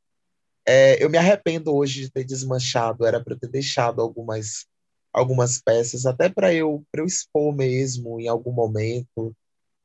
é, 0.67 1.03
eu 1.03 1.11
me 1.11 1.19
arrependo 1.19 1.75
hoje 1.75 2.03
de 2.03 2.11
ter 2.11 2.25
desmanchado, 2.25 3.07
era 3.07 3.23
para 3.23 3.37
ter 3.37 3.49
deixado 3.49 4.01
algumas 4.01 4.67
algumas 5.13 5.61
peças, 5.61 6.07
até 6.07 6.31
para 6.31 6.55
eu, 6.55 6.83
eu 6.95 7.05
expor 7.05 7.55
mesmo 7.55 8.19
em 8.19 8.29
algum 8.29 8.51
momento, 8.51 9.37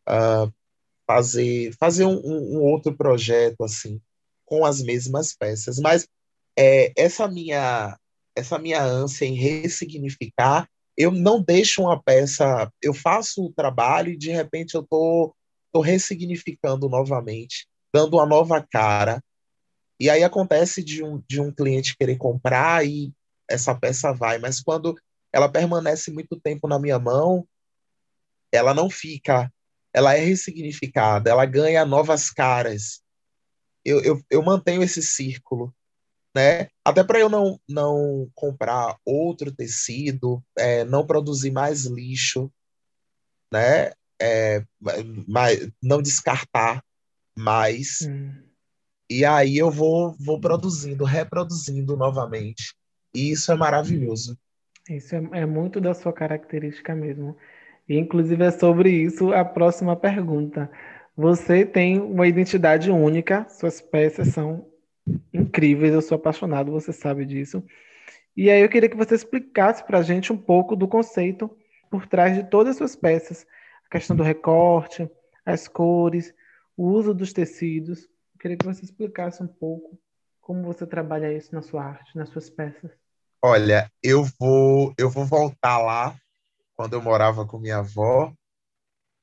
uh, 0.07 0.53
fazer, 1.05 1.73
fazer 1.77 2.05
um, 2.05 2.17
um, 2.25 2.61
outro 2.61 2.95
projeto 2.95 3.63
assim, 3.63 4.01
com 4.45 4.65
as 4.65 4.81
mesmas 4.81 5.35
peças. 5.35 5.79
Mas 5.79 6.07
é, 6.57 6.93
essa 6.95 7.27
minha 7.27 7.97
essa 8.37 8.59
minha 8.59 8.83
ânsia 8.83 9.25
em 9.25 9.33
ressignificar, 9.33 10.69
eu 10.95 11.11
não 11.11 11.41
deixo 11.41 11.81
uma 11.81 12.01
peça, 12.01 12.71
eu 12.81 12.93
faço 12.93 13.43
o 13.43 13.51
trabalho 13.51 14.11
e 14.11 14.17
de 14.17 14.29
repente 14.31 14.75
eu 14.75 14.83
tô, 14.83 15.35
tô 15.73 15.81
ressignificando 15.81 16.87
novamente, 16.87 17.67
dando 17.91 18.17
uma 18.17 18.27
nova 18.27 18.61
cara. 18.61 19.23
E 19.99 20.09
aí 20.09 20.23
acontece 20.23 20.83
de 20.83 21.03
um, 21.03 21.21
de 21.27 21.41
um 21.41 21.51
cliente 21.51 21.95
querer 21.97 22.17
comprar 22.17 22.85
e 22.85 23.11
essa 23.49 23.73
peça 23.73 24.13
vai, 24.13 24.37
mas 24.37 24.61
quando 24.61 24.95
ela 25.33 25.49
permanece 25.49 26.11
muito 26.11 26.39
tempo 26.39 26.67
na 26.67 26.77
minha 26.77 26.99
mão, 26.99 27.47
ela 28.51 28.73
não 28.73 28.89
fica, 28.89 29.51
ela 29.93 30.13
é 30.15 30.19
ressignificada, 30.19 31.29
ela 31.29 31.45
ganha 31.45 31.85
novas 31.85 32.29
caras. 32.29 33.01
Eu, 33.83 34.03
eu, 34.03 34.21
eu 34.29 34.43
mantenho 34.43 34.83
esse 34.83 35.01
círculo 35.01 35.73
né? 36.37 36.69
Até 36.85 37.03
para 37.03 37.19
eu 37.19 37.29
não, 37.29 37.59
não 37.67 38.29
comprar 38.35 38.95
outro 39.03 39.51
tecido, 39.51 40.43
é, 40.55 40.83
não 40.83 41.03
produzir 41.03 41.49
mais 41.49 41.85
lixo, 41.85 42.51
né? 43.51 43.91
É, 44.21 44.63
mas 45.27 45.67
não 45.81 45.99
descartar 45.99 46.83
mais. 47.35 48.01
Hum. 48.03 48.46
E 49.09 49.23
aí 49.23 49.57
eu 49.57 49.71
vou, 49.71 50.15
vou 50.19 50.39
produzindo, 50.39 51.03
reproduzindo 51.05 51.95
novamente. 51.95 52.75
E 53.13 53.31
isso 53.31 53.51
é 53.51 53.55
maravilhoso. 53.55 54.37
Isso 54.89 55.15
é, 55.15 55.29
é 55.33 55.45
muito 55.45 55.79
da 55.79 55.93
sua 55.93 56.13
característica 56.13 56.93
mesmo. 56.93 57.35
E, 57.87 57.97
inclusive, 57.97 58.43
é 58.43 58.51
sobre 58.51 58.89
isso 58.89 59.31
a 59.33 59.45
próxima 59.45 59.95
pergunta. 59.95 60.69
Você 61.15 61.65
tem 61.65 61.99
uma 61.99 62.27
identidade 62.27 62.91
única, 62.91 63.47
suas 63.49 63.81
peças 63.81 64.27
são 64.29 64.67
incríveis, 65.33 65.93
eu 65.93 66.01
sou 66.01 66.15
apaixonado, 66.15 66.71
você 66.71 66.91
sabe 66.91 67.25
disso. 67.25 67.63
E 68.35 68.51
aí 68.51 68.61
eu 68.61 68.69
queria 68.69 68.89
que 68.89 68.97
você 68.97 69.15
explicasse 69.15 69.83
para 69.83 69.99
a 69.99 70.03
gente 70.03 70.31
um 70.31 70.37
pouco 70.37 70.75
do 70.75 70.87
conceito 70.87 71.49
por 71.89 72.05
trás 72.05 72.35
de 72.35 72.43
todas 72.43 72.71
as 72.71 72.77
suas 72.77 72.95
peças, 72.95 73.47
a 73.85 73.89
questão 73.89 74.15
do 74.15 74.21
recorte, 74.21 75.09
as 75.45 75.67
cores, 75.67 76.33
o 76.75 76.87
uso 76.89 77.13
dos 77.13 77.33
tecidos. 77.33 78.07
Eu 78.37 78.39
queria 78.39 78.57
que 78.57 78.65
você 78.67 78.85
explicasse 78.85 79.41
um 79.41 79.47
pouco 79.47 79.99
como 80.39 80.61
você 80.61 80.85
trabalha 80.85 81.35
isso 81.35 81.55
na 81.55 81.63
sua 81.63 81.83
arte, 81.83 82.15
nas 82.15 82.29
suas 82.29 82.47
peças. 82.51 82.91
Olha, 83.41 83.91
eu 84.01 84.23
vou 84.39 84.93
eu 84.95 85.09
vou 85.09 85.25
voltar 85.25 85.79
lá 85.79 86.15
quando 86.75 86.93
eu 86.93 87.01
morava 87.01 87.47
com 87.47 87.57
minha 87.57 87.77
avó. 87.79 88.31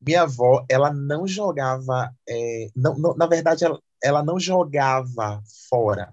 Minha 0.00 0.22
avó, 0.22 0.66
ela 0.68 0.92
não 0.92 1.28
jogava, 1.28 2.12
é, 2.28 2.66
não, 2.74 2.98
não, 2.98 3.14
na 3.14 3.26
verdade, 3.26 3.64
ela, 3.64 3.80
ela 4.02 4.22
não 4.24 4.38
jogava 4.38 5.40
fora 5.70 6.12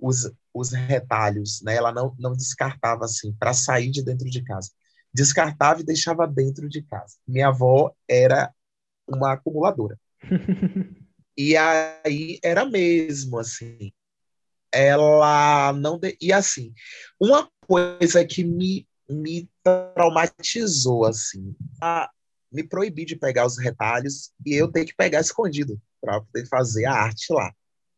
os, 0.00 0.32
os 0.52 0.72
retalhos, 0.72 1.60
né? 1.60 1.76
Ela 1.76 1.92
não, 1.92 2.16
não 2.18 2.32
descartava 2.32 3.04
assim 3.04 3.30
para 3.34 3.52
sair 3.52 3.90
de 3.90 4.02
dentro 4.02 4.30
de 4.30 4.42
casa. 4.42 4.70
Descartava 5.12 5.82
e 5.82 5.84
deixava 5.84 6.26
dentro 6.26 6.66
de 6.66 6.80
casa. 6.80 7.14
Minha 7.26 7.48
avó 7.48 7.92
era 8.08 8.50
uma 9.06 9.34
acumuladora. 9.34 10.00
e 11.38 11.56
aí 11.56 12.40
era 12.42 12.66
mesmo 12.66 13.38
assim. 13.38 13.92
Ela 14.72 15.72
não 15.72 15.96
de... 15.96 16.18
e 16.20 16.32
assim, 16.32 16.74
uma 17.18 17.48
coisa 17.66 18.26
que 18.26 18.42
me 18.44 18.86
me 19.08 19.48
traumatizou 19.62 21.06
assim, 21.06 21.56
a, 21.80 22.10
me 22.52 22.62
proibir 22.62 23.06
de 23.06 23.16
pegar 23.16 23.46
os 23.46 23.56
retalhos 23.56 24.32
e 24.44 24.54
eu 24.54 24.70
ter 24.70 24.84
que 24.84 24.94
pegar 24.94 25.20
escondido 25.20 25.80
para 25.98 26.20
poder 26.20 26.46
fazer 26.46 26.84
a 26.84 26.92
arte 26.92 27.32
lá, 27.32 27.50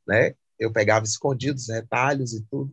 né? 0.06 0.34
Eu 0.56 0.72
pegava 0.72 1.04
escondidos 1.04 1.68
retalhos 1.68 2.32
e 2.32 2.44
tudo 2.48 2.72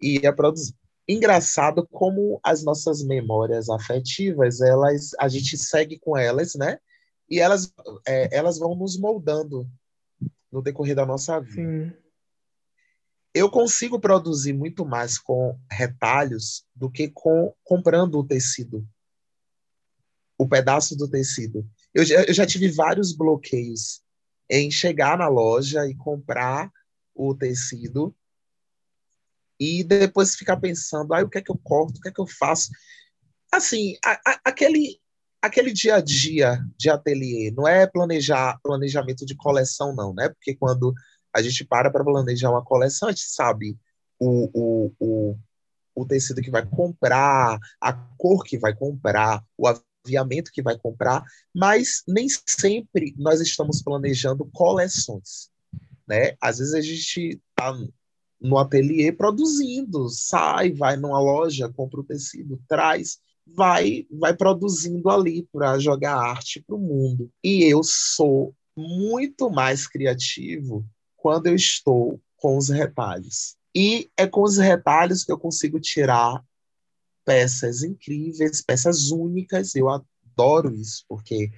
e 0.00 0.20
ia 0.20 0.32
produzir. 0.32 0.76
Engraçado 1.08 1.84
como 1.88 2.38
as 2.44 2.62
nossas 2.62 3.02
memórias 3.02 3.68
afetivas, 3.68 4.60
elas 4.60 5.10
a 5.18 5.26
gente 5.26 5.58
segue 5.58 5.98
com 5.98 6.16
elas, 6.16 6.54
né? 6.54 6.78
E 7.28 7.40
elas 7.40 7.72
é, 8.06 8.36
elas 8.36 8.58
vão 8.58 8.76
nos 8.76 8.96
moldando 8.96 9.68
no 10.52 10.62
decorrer 10.62 10.94
da 10.94 11.06
nossa 11.06 11.40
vida. 11.40 11.90
Sim. 11.90 11.92
Eu 13.34 13.50
consigo 13.50 13.98
produzir 13.98 14.52
muito 14.52 14.84
mais 14.84 15.18
com 15.18 15.58
retalhos 15.70 16.66
do 16.74 16.90
que 16.90 17.08
com 17.08 17.54
comprando 17.64 18.18
o 18.18 18.26
tecido, 18.26 18.86
o 20.36 20.46
pedaço 20.46 20.94
do 20.94 21.08
tecido. 21.08 21.66
Eu, 21.94 22.04
eu 22.28 22.34
já 22.34 22.46
tive 22.46 22.68
vários 22.68 23.16
bloqueios 23.16 24.02
em 24.50 24.70
chegar 24.70 25.16
na 25.16 25.28
loja 25.28 25.86
e 25.86 25.94
comprar 25.94 26.70
o 27.14 27.34
tecido 27.34 28.14
e 29.58 29.82
depois 29.82 30.34
ficar 30.34 30.58
pensando, 30.58 31.14
ah, 31.14 31.22
o 31.22 31.28
que 31.28 31.38
é 31.38 31.42
que 31.42 31.50
eu 31.50 31.58
corto, 31.58 31.98
o 31.98 32.00
que 32.02 32.08
é 32.08 32.12
que 32.12 32.20
eu 32.20 32.26
faço? 32.26 32.70
Assim, 33.50 33.96
a, 34.04 34.12
a, 34.26 34.40
aquele 34.44 35.00
aquele 35.42 35.72
dia 35.72 35.96
a 35.96 36.00
dia 36.00 36.64
de 36.78 36.88
ateliê 36.88 37.50
não 37.50 37.66
é 37.66 37.84
planejar 37.86 38.58
planejamento 38.62 39.26
de 39.26 39.34
coleção 39.34 39.94
não, 39.94 40.14
né? 40.14 40.28
Porque 40.28 40.54
quando 40.54 40.94
a 41.34 41.42
gente 41.42 41.64
para 41.64 41.90
para 41.90 42.04
planejar 42.04 42.50
uma 42.50 42.64
coleção, 42.64 43.08
a 43.08 43.12
gente 43.12 43.24
sabe 43.24 43.76
o, 44.20 44.48
o, 44.54 44.92
o, 45.00 45.38
o 45.96 46.06
tecido 46.06 46.40
que 46.40 46.50
vai 46.50 46.64
comprar, 46.64 47.58
a 47.80 47.92
cor 47.92 48.44
que 48.44 48.56
vai 48.56 48.72
comprar, 48.72 49.44
o 49.58 49.66
aviamento 50.06 50.52
que 50.52 50.62
vai 50.62 50.78
comprar, 50.78 51.24
mas 51.52 52.04
nem 52.06 52.28
sempre 52.28 53.14
nós 53.18 53.40
estamos 53.40 53.82
planejando 53.82 54.48
coleções, 54.52 55.50
né? 56.06 56.36
Às 56.40 56.58
vezes 56.58 56.74
a 56.74 56.80
gente 56.80 57.40
está 57.50 57.76
no 58.40 58.58
ateliê 58.58 59.10
produzindo, 59.10 60.08
sai, 60.08 60.72
vai 60.72 60.96
numa 60.96 61.20
loja, 61.20 61.72
compra 61.72 62.00
o 62.00 62.04
tecido, 62.04 62.60
traz, 62.68 63.18
vai, 63.46 64.06
vai 64.10 64.34
produzindo 64.34 65.08
ali 65.10 65.46
para 65.52 65.78
jogar 65.78 66.16
arte 66.16 66.62
para 66.62 66.76
o 66.76 66.80
mundo. 66.80 67.30
E 67.42 67.64
eu 67.64 67.82
sou 67.82 68.54
muito 68.76 69.50
mais 69.50 69.86
criativo 69.86 70.84
quando 71.16 71.46
eu 71.46 71.54
estou 71.54 72.20
com 72.36 72.56
os 72.56 72.68
retalhos. 72.68 73.56
E 73.74 74.10
é 74.16 74.26
com 74.26 74.42
os 74.42 74.58
retalhos 74.58 75.24
que 75.24 75.32
eu 75.32 75.38
consigo 75.38 75.80
tirar 75.80 76.42
peças 77.24 77.82
incríveis, 77.82 78.62
peças 78.62 79.10
únicas. 79.10 79.74
Eu 79.74 79.88
adoro 79.88 80.74
isso, 80.74 81.04
porque 81.08 81.50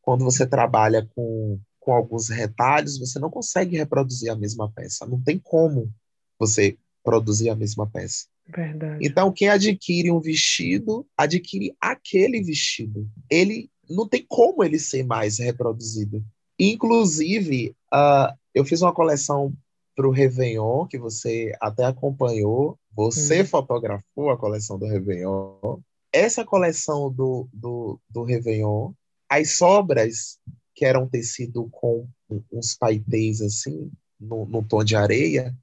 quando 0.00 0.24
você 0.24 0.46
trabalha 0.46 1.08
com, 1.14 1.58
com 1.80 1.92
alguns 1.92 2.28
retalhos, 2.28 2.98
você 2.98 3.18
não 3.18 3.30
consegue 3.30 3.76
reproduzir 3.76 4.30
a 4.30 4.36
mesma 4.36 4.70
peça. 4.70 5.06
Não 5.06 5.20
tem 5.20 5.38
como 5.38 5.92
você 6.38 6.78
produzir 7.02 7.50
a 7.50 7.56
mesma 7.56 7.88
peça. 7.88 8.26
Verdade. 8.46 9.06
Então, 9.06 9.32
quem 9.32 9.48
adquire 9.48 10.10
um 10.10 10.20
vestido, 10.20 11.06
adquire 11.16 11.74
aquele 11.80 12.42
vestido. 12.42 13.08
Ele 13.30 13.70
não 13.88 14.06
tem 14.06 14.24
como 14.28 14.62
ele 14.62 14.78
ser 14.78 15.04
mais 15.04 15.38
reproduzido. 15.38 16.24
Inclusive, 16.58 17.74
uh, 17.92 18.34
eu 18.54 18.64
fiz 18.64 18.82
uma 18.82 18.92
coleção 18.92 19.52
para 19.96 20.06
o 20.06 20.10
Réveillon, 20.10 20.86
que 20.86 20.98
você 20.98 21.52
até 21.60 21.84
acompanhou. 21.84 22.78
Você 22.94 23.42
hum. 23.42 23.46
fotografou 23.46 24.30
a 24.30 24.36
coleção 24.36 24.78
do 24.78 24.86
Réveillon. 24.86 25.80
Essa 26.12 26.44
coleção 26.44 27.10
do, 27.10 27.48
do, 27.52 28.00
do 28.08 28.22
Réveillon, 28.22 28.92
as 29.28 29.56
sobras 29.56 30.38
que 30.74 30.84
eram 30.84 31.08
tecido 31.08 31.68
com 31.70 32.06
uns 32.52 32.76
paetês 32.76 33.40
assim, 33.40 33.90
no, 34.20 34.44
no 34.46 34.62
tom 34.62 34.82
de 34.84 34.96
areia, 34.96 35.54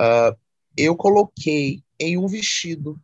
uh, 0.00 0.36
eu 0.76 0.94
coloquei 0.94 1.82
em 1.98 2.16
um 2.18 2.26
vestido 2.26 3.00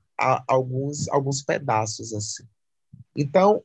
alguns, 0.47 1.09
alguns 1.09 1.43
pedaços 1.43 2.13
assim. 2.13 2.45
Então, 3.17 3.63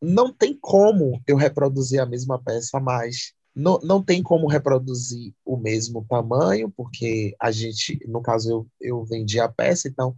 não 0.00 0.32
tem 0.32 0.56
como 0.58 1.20
eu 1.26 1.36
reproduzir 1.36 2.00
a 2.00 2.06
mesma 2.06 2.40
peça 2.42 2.78
mais 2.78 3.34
não, 3.58 3.80
não 3.80 4.00
tem 4.02 4.22
como 4.22 4.46
reproduzir 4.46 5.34
o 5.44 5.56
mesmo 5.56 6.06
tamanho, 6.08 6.70
porque 6.70 7.34
a 7.40 7.50
gente, 7.50 7.98
no 8.06 8.22
caso, 8.22 8.48
eu, 8.48 8.68
eu 8.80 9.04
vendi 9.04 9.40
a 9.40 9.48
peça, 9.48 9.88
então 9.88 10.16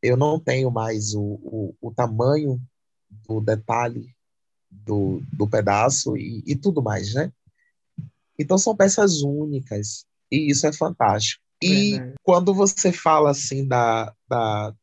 eu 0.00 0.16
não 0.16 0.38
tenho 0.38 0.70
mais 0.70 1.12
o, 1.12 1.20
o, 1.20 1.74
o 1.80 1.92
tamanho 1.92 2.62
do 3.26 3.40
detalhe 3.40 4.14
do, 4.70 5.20
do 5.32 5.48
pedaço 5.48 6.16
e, 6.16 6.44
e 6.46 6.54
tudo 6.54 6.80
mais, 6.80 7.12
né? 7.12 7.32
Então 8.38 8.56
são 8.56 8.76
peças 8.76 9.20
únicas 9.20 10.06
e 10.30 10.48
isso 10.48 10.64
é 10.64 10.72
fantástico. 10.72 11.42
E 11.62 11.98
uhum. 11.98 12.14
quando 12.22 12.54
você 12.54 12.92
fala 12.92 13.30
assim 13.30 13.66
da, 13.66 14.14
da 14.28 14.74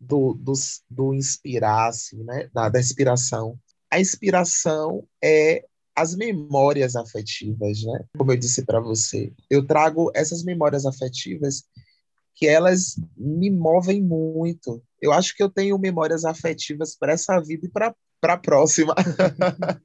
do, 0.00 0.34
do, 0.34 0.52
do 0.88 1.14
inspirar, 1.14 1.88
assim, 1.88 2.22
né? 2.24 2.48
Da, 2.52 2.68
da 2.68 2.80
inspiração, 2.80 3.58
a 3.90 4.00
inspiração 4.00 5.04
é 5.22 5.64
as 5.94 6.14
memórias 6.14 6.96
afetivas, 6.96 7.82
né? 7.82 8.04
Como 8.16 8.32
eu 8.32 8.36
disse 8.36 8.64
para 8.64 8.80
você, 8.80 9.32
eu 9.50 9.66
trago 9.66 10.10
essas 10.14 10.42
memórias 10.42 10.86
afetivas 10.86 11.64
que 12.34 12.46
elas 12.46 12.94
me 13.16 13.50
movem 13.50 14.00
muito. 14.00 14.82
Eu 15.02 15.12
acho 15.12 15.36
que 15.36 15.42
eu 15.42 15.50
tenho 15.50 15.78
memórias 15.78 16.24
afetivas 16.24 16.96
para 16.96 17.12
essa 17.12 17.38
vida 17.40 17.66
e 17.66 17.70
para 17.70 17.94
a 18.22 18.36
próxima. 18.38 18.94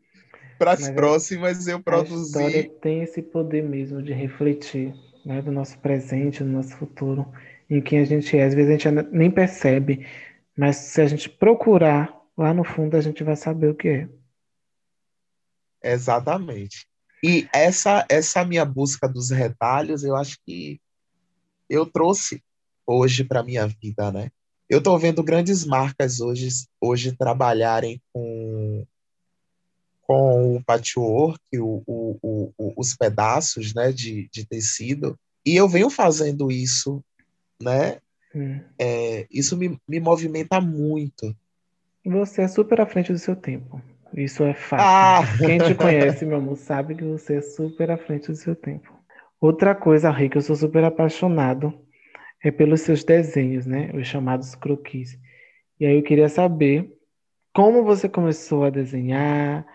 para 0.57 0.71
as 0.71 0.89
próximas 0.89 1.67
eu 1.67 1.83
produzi. 1.83 2.37
A 2.37 2.47
história 2.47 2.69
tem 2.81 3.01
esse 3.01 3.21
poder 3.21 3.63
mesmo 3.63 4.01
de 4.01 4.13
refletir 4.13 4.93
né, 5.25 5.41
do 5.41 5.51
nosso 5.51 5.77
presente, 5.79 6.43
do 6.43 6.49
nosso 6.49 6.77
futuro. 6.77 7.25
em 7.69 7.81
quem 7.81 7.99
a 7.99 8.05
gente 8.05 8.37
é. 8.37 8.45
Às 8.45 8.53
vezes 8.53 8.69
a 8.69 8.77
gente 8.77 9.11
nem 9.11 9.31
percebe, 9.31 10.05
mas 10.55 10.75
se 10.77 11.01
a 11.01 11.07
gente 11.07 11.27
procurar, 11.27 12.15
lá 12.37 12.53
no 12.53 12.63
fundo 12.63 12.95
a 12.95 13.01
gente 13.01 13.23
vai 13.23 13.35
saber 13.35 13.69
o 13.69 13.75
que 13.75 13.87
é. 13.87 14.09
Exatamente. 15.83 16.87
E 17.23 17.47
essa 17.53 18.05
essa 18.09 18.45
minha 18.45 18.65
busca 18.65 19.07
dos 19.07 19.31
retalhos, 19.31 20.03
eu 20.03 20.15
acho 20.15 20.37
que 20.45 20.79
eu 21.69 21.85
trouxe 21.85 22.43
hoje 22.85 23.23
para 23.23 23.43
minha 23.43 23.67
vida, 23.67 24.11
né? 24.11 24.29
Eu 24.69 24.79
estou 24.79 24.97
vendo 24.99 25.23
grandes 25.23 25.65
marcas 25.65 26.19
hoje 26.19 26.49
hoje 26.79 27.15
trabalharem 27.15 28.01
com 28.13 28.85
com 30.07 30.55
o 30.55 30.63
patchwork, 30.63 31.39
o, 31.59 31.83
o, 31.85 32.51
o, 32.57 32.73
os 32.77 32.95
pedaços 32.95 33.73
né, 33.73 33.91
de, 33.91 34.29
de 34.31 34.45
tecido, 34.45 35.17
e 35.45 35.55
eu 35.55 35.67
venho 35.67 35.89
fazendo 35.89 36.51
isso, 36.51 37.03
né? 37.61 37.97
Hum. 38.35 38.59
É, 38.79 39.27
isso 39.31 39.57
me, 39.57 39.79
me 39.87 39.99
movimenta 39.99 40.61
muito. 40.61 41.35
Você 42.05 42.43
é 42.43 42.47
super 42.47 42.81
à 42.81 42.85
frente 42.85 43.11
do 43.11 43.17
seu 43.17 43.35
tempo. 43.35 43.81
Isso 44.13 44.43
é 44.43 44.53
fato. 44.53 44.81
Ah! 44.81 45.21
Quem 45.37 45.57
te 45.57 45.73
conhece, 45.73 46.25
meu 46.25 46.37
amor, 46.37 46.55
sabe 46.55 46.95
que 46.95 47.03
você 47.03 47.37
é 47.37 47.41
super 47.41 47.89
à 47.91 47.97
frente 47.97 48.27
do 48.27 48.35
seu 48.35 48.55
tempo. 48.55 48.93
Outra 49.41 49.75
coisa, 49.75 50.11
Rick, 50.11 50.35
eu 50.35 50.41
sou 50.41 50.55
super 50.55 50.83
apaixonado 50.83 51.73
é 52.43 52.51
pelos 52.51 52.81
seus 52.81 53.03
desenhos, 53.03 53.65
né? 53.65 53.89
Os 53.93 54.07
chamados 54.07 54.53
croquis. 54.53 55.17
E 55.79 55.85
aí 55.85 55.97
eu 55.97 56.03
queria 56.03 56.29
saber 56.29 56.91
como 57.51 57.83
você 57.83 58.07
começou 58.07 58.63
a 58.63 58.69
desenhar 58.69 59.65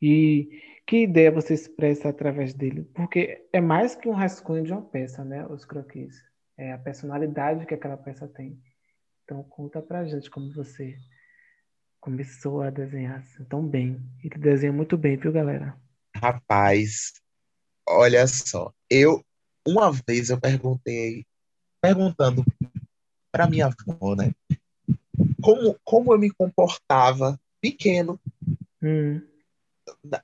e 0.00 0.48
que 0.86 1.02
ideia 1.02 1.30
você 1.30 1.54
expressa 1.54 2.08
através 2.08 2.54
dele? 2.54 2.82
Porque 2.94 3.46
é 3.52 3.60
mais 3.60 3.94
que 3.94 4.08
um 4.08 4.12
rascunho 4.12 4.64
de 4.64 4.72
uma 4.72 4.82
peça, 4.82 5.24
né? 5.24 5.46
Os 5.46 5.64
croquis. 5.64 6.16
É 6.56 6.72
a 6.72 6.78
personalidade 6.78 7.66
que 7.66 7.74
aquela 7.74 7.96
peça 7.96 8.26
tem. 8.26 8.60
Então 9.24 9.42
conta 9.44 9.80
pra 9.82 10.04
gente 10.04 10.30
como 10.30 10.52
você 10.52 10.96
começou 12.00 12.62
a 12.62 12.70
desenhar 12.70 13.18
assim, 13.18 13.44
tão 13.44 13.66
bem. 13.66 14.00
Ele 14.24 14.36
desenha 14.36 14.72
muito 14.72 14.96
bem, 14.96 15.16
viu, 15.16 15.30
galera? 15.30 15.78
Rapaz, 16.16 17.12
olha 17.88 18.26
só. 18.26 18.72
Eu 18.88 19.24
uma 19.66 19.92
vez 19.92 20.30
eu 20.30 20.40
perguntei, 20.40 21.26
perguntando 21.80 22.42
para 23.30 23.46
minha 23.46 23.66
avó, 23.66 24.16
né? 24.16 24.32
Como, 25.42 25.78
como 25.84 26.12
eu 26.14 26.18
me 26.18 26.30
comportava 26.30 27.38
pequeno. 27.60 28.18
Hum 28.82 29.20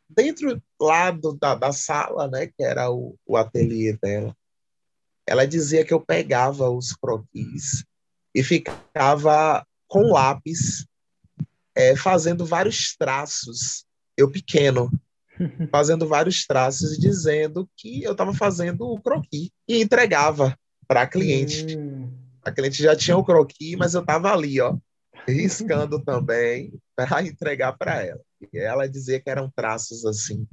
dentro 0.08 0.62
lá 0.80 1.10
do, 1.10 1.34
da, 1.34 1.54
da 1.54 1.72
sala, 1.72 2.28
né, 2.28 2.46
que 2.46 2.62
era 2.62 2.90
o, 2.90 3.16
o 3.26 3.36
ateliê 3.36 3.96
dela, 3.96 4.36
ela 5.26 5.46
dizia 5.46 5.84
que 5.84 5.92
eu 5.92 6.00
pegava 6.00 6.70
os 6.70 6.92
croquis 6.92 7.84
e 8.34 8.42
ficava 8.42 9.66
com 9.88 10.12
lápis 10.12 10.86
é, 11.74 11.94
fazendo 11.96 12.46
vários 12.46 12.96
traços, 12.96 13.84
eu 14.16 14.30
pequeno, 14.30 14.90
fazendo 15.70 16.06
vários 16.06 16.46
traços 16.46 16.92
e 16.92 17.00
dizendo 17.00 17.68
que 17.76 18.02
eu 18.02 18.12
estava 18.12 18.32
fazendo 18.32 18.82
o 18.90 19.00
croquis 19.00 19.50
e 19.68 19.82
entregava 19.82 20.56
para 20.86 21.02
a 21.02 21.06
cliente. 21.06 21.76
Hum. 21.76 22.10
A 22.42 22.52
cliente 22.52 22.82
já 22.82 22.94
tinha 22.94 23.16
o 23.16 23.24
croquis, 23.24 23.76
mas 23.76 23.94
eu 23.94 24.00
estava 24.00 24.32
ali, 24.32 24.60
ó, 24.60 24.76
riscando 25.26 26.02
também 26.02 26.72
para 26.94 27.22
entregar 27.22 27.76
para 27.76 28.02
ela. 28.02 28.20
Ela 28.52 28.88
dizia 28.88 29.20
que 29.20 29.30
eram 29.30 29.50
traços 29.54 30.04
assim 30.04 30.46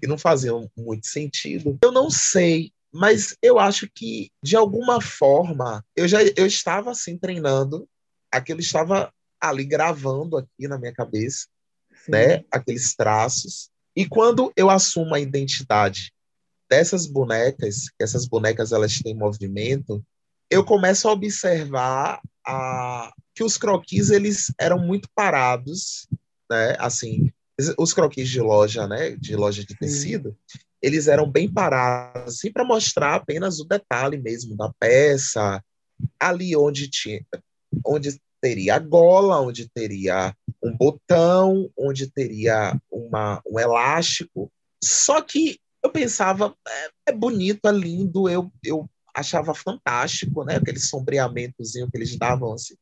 que 0.00 0.06
não 0.06 0.18
faziam 0.18 0.70
muito 0.76 1.06
sentido. 1.06 1.78
Eu 1.82 1.90
não 1.90 2.10
sei, 2.10 2.72
mas 2.92 3.36
eu 3.42 3.58
acho 3.58 3.88
que 3.92 4.30
de 4.42 4.56
alguma 4.56 5.00
forma 5.00 5.84
eu 5.96 6.06
já 6.06 6.22
eu 6.22 6.46
estava 6.46 6.90
assim 6.90 7.16
treinando, 7.16 7.88
aquilo 8.30 8.60
estava 8.60 9.12
ali 9.40 9.64
gravando 9.64 10.36
aqui 10.36 10.68
na 10.68 10.78
minha 10.78 10.92
cabeça, 10.92 11.46
Sim. 12.04 12.12
né? 12.12 12.44
Aqueles 12.50 12.94
traços. 12.94 13.70
E 13.96 14.06
quando 14.06 14.52
eu 14.56 14.70
assumo 14.70 15.14
a 15.14 15.20
identidade 15.20 16.12
dessas 16.68 17.06
bonecas, 17.06 17.86
essas 17.98 18.26
bonecas 18.26 18.72
elas 18.72 18.98
têm 18.98 19.14
movimento, 19.14 20.04
eu 20.50 20.64
começo 20.64 21.08
a 21.08 21.12
observar 21.12 22.20
a, 22.46 23.12
que 23.34 23.42
os 23.42 23.56
croquis 23.56 24.10
eles 24.10 24.52
eram 24.58 24.78
muito 24.78 25.08
parados, 25.14 26.06
né? 26.50 26.76
Assim, 26.78 27.30
os 27.76 27.92
croquis 27.92 28.28
de 28.28 28.40
loja, 28.40 28.86
né, 28.86 29.16
de 29.16 29.34
loja 29.34 29.64
de 29.64 29.76
tecido, 29.76 30.36
Sim. 30.46 30.58
eles 30.80 31.08
eram 31.08 31.28
bem 31.28 31.52
parados, 31.52 32.34
assim, 32.34 32.52
para 32.52 32.64
mostrar 32.64 33.16
apenas 33.16 33.58
o 33.58 33.64
detalhe 33.64 34.16
mesmo 34.16 34.56
da 34.56 34.72
peça, 34.78 35.62
ali 36.20 36.56
onde 36.56 36.88
tinha, 36.88 37.20
onde 37.84 38.20
teria 38.40 38.76
a 38.76 38.78
gola, 38.78 39.40
onde 39.40 39.68
teria 39.68 40.34
um 40.62 40.76
botão, 40.76 41.68
onde 41.76 42.08
teria 42.08 42.80
uma, 42.90 43.42
um 43.44 43.58
elástico. 43.58 44.50
Só 44.82 45.20
que 45.20 45.58
eu 45.82 45.90
pensava, 45.90 46.54
é, 46.66 46.90
é 47.08 47.12
bonito, 47.12 47.66
é 47.66 47.72
lindo, 47.72 48.28
eu, 48.28 48.52
eu 48.62 48.88
achava 49.12 49.52
fantástico, 49.54 50.44
né, 50.44 50.56
aquele 50.56 50.78
sombreamentozinho 50.78 51.90
que 51.90 51.96
eles 51.96 52.16
davam 52.16 52.52
assim 52.52 52.76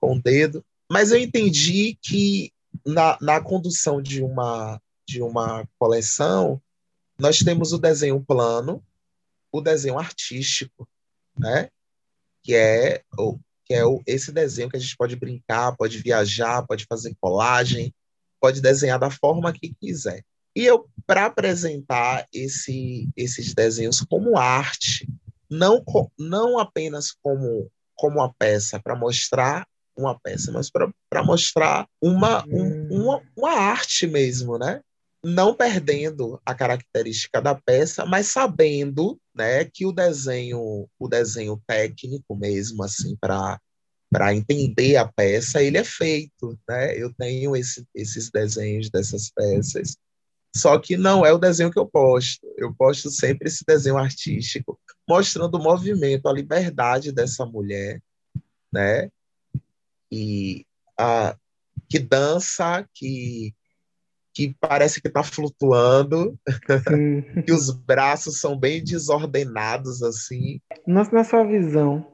com 0.00 0.16
o 0.16 0.22
dedo. 0.22 0.64
Mas 0.90 1.10
eu 1.10 1.18
entendi 1.18 1.96
que 2.02 2.52
na, 2.86 3.18
na 3.20 3.40
condução 3.40 4.00
de 4.00 4.22
uma, 4.22 4.80
de 5.06 5.20
uma 5.20 5.68
coleção, 5.78 6.62
nós 7.18 7.38
temos 7.38 7.72
o 7.72 7.78
desenho 7.78 8.24
plano, 8.24 8.82
o 9.50 9.60
desenho 9.60 9.98
artístico, 9.98 10.88
né? 11.36 11.68
que 12.42 12.54
é, 12.54 13.02
o, 13.18 13.38
que 13.64 13.74
é 13.74 13.84
o, 13.84 14.00
esse 14.06 14.30
desenho 14.30 14.70
que 14.70 14.76
a 14.76 14.80
gente 14.80 14.96
pode 14.96 15.16
brincar, 15.16 15.76
pode 15.76 15.98
viajar, 15.98 16.64
pode 16.64 16.86
fazer 16.88 17.16
colagem, 17.20 17.92
pode 18.40 18.60
desenhar 18.60 19.00
da 19.00 19.10
forma 19.10 19.52
que 19.52 19.74
quiser. 19.74 20.24
E 20.54 20.64
eu, 20.64 20.88
para 21.06 21.26
apresentar 21.26 22.26
esse, 22.32 23.10
esses 23.16 23.52
desenhos 23.52 24.00
como 24.00 24.38
arte, 24.38 25.08
não, 25.50 25.84
não 26.18 26.58
apenas 26.58 27.12
como, 27.20 27.70
como 27.94 28.18
uma 28.20 28.32
peça 28.32 28.80
para 28.80 28.96
mostrar 28.96 29.66
uma 29.96 30.18
peça, 30.18 30.52
mas 30.52 30.70
para 30.70 31.24
mostrar 31.24 31.88
uma, 32.00 32.44
um, 32.46 32.62
hum. 32.62 32.88
uma, 32.90 33.22
uma 33.36 33.52
arte 33.52 34.06
mesmo, 34.06 34.58
né? 34.58 34.80
Não 35.24 35.54
perdendo 35.54 36.40
a 36.44 36.54
característica 36.54 37.40
da 37.40 37.54
peça, 37.54 38.04
mas 38.04 38.28
sabendo, 38.28 39.18
né, 39.34 39.64
que 39.64 39.84
o 39.84 39.92
desenho, 39.92 40.88
o 40.98 41.08
desenho 41.08 41.60
técnico 41.66 42.36
mesmo, 42.36 42.82
assim, 42.82 43.16
para 43.20 43.58
para 44.08 44.32
entender 44.32 44.96
a 44.96 45.04
peça, 45.04 45.60
ele 45.60 45.78
é 45.78 45.84
feito, 45.84 46.56
né? 46.68 46.96
Eu 46.96 47.12
tenho 47.12 47.56
esse, 47.56 47.84
esses 47.92 48.30
desenhos 48.30 48.88
dessas 48.88 49.30
peças, 49.30 49.96
só 50.56 50.78
que 50.78 50.96
não 50.96 51.24
é 51.24 51.32
o 51.32 51.38
desenho 51.38 51.70
que 51.70 51.78
eu 51.78 51.86
posto. 51.86 52.46
Eu 52.56 52.74
posto 52.74 53.10
sempre 53.10 53.48
esse 53.48 53.62
desenho 53.66 53.98
artístico, 53.98 54.78
mostrando 55.06 55.56
o 55.56 55.62
movimento, 55.62 56.28
a 56.28 56.32
liberdade 56.32 57.12
dessa 57.12 57.44
mulher, 57.44 58.00
né? 58.72 59.10
E 60.10 60.64
a, 60.98 61.36
que 61.88 61.98
dança, 61.98 62.88
que, 62.94 63.54
que 64.34 64.54
parece 64.60 65.00
que 65.00 65.08
está 65.08 65.22
flutuando, 65.22 66.38
que 67.46 67.52
os 67.52 67.70
braços 67.70 68.40
são 68.40 68.58
bem 68.58 68.82
desordenados 68.82 70.02
assim. 70.02 70.60
Na, 70.86 71.04
na 71.10 71.24
sua 71.24 71.44
visão, 71.44 72.06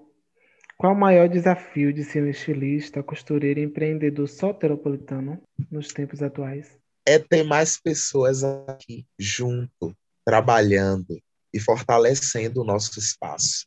qual 0.77 0.95
o 0.95 0.99
maior 0.99 1.29
desafio 1.29 1.93
de 1.93 2.05
ser 2.05 2.23
um 2.23 2.29
estilista, 2.29 3.03
costureiro 3.03 3.61
e 3.61 3.65
empreendedor 3.65 4.29
soteropolitano 4.29 5.41
nos 5.71 5.89
tempos 5.89 6.23
atuais? 6.23 6.79
É 7.07 7.19
ter 7.19 7.43
mais 7.43 7.81
pessoas 7.81 8.45
aqui 8.45 9.07
junto, 9.19 9.97
trabalhando 10.25 11.21
e 11.53 11.59
fortalecendo 11.59 12.63
o 12.63 12.65
nosso 12.65 12.99
espaço, 12.99 13.67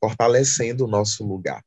fortalecendo 0.00 0.84
o 0.84 0.88
nosso 0.88 1.26
lugar 1.26 1.62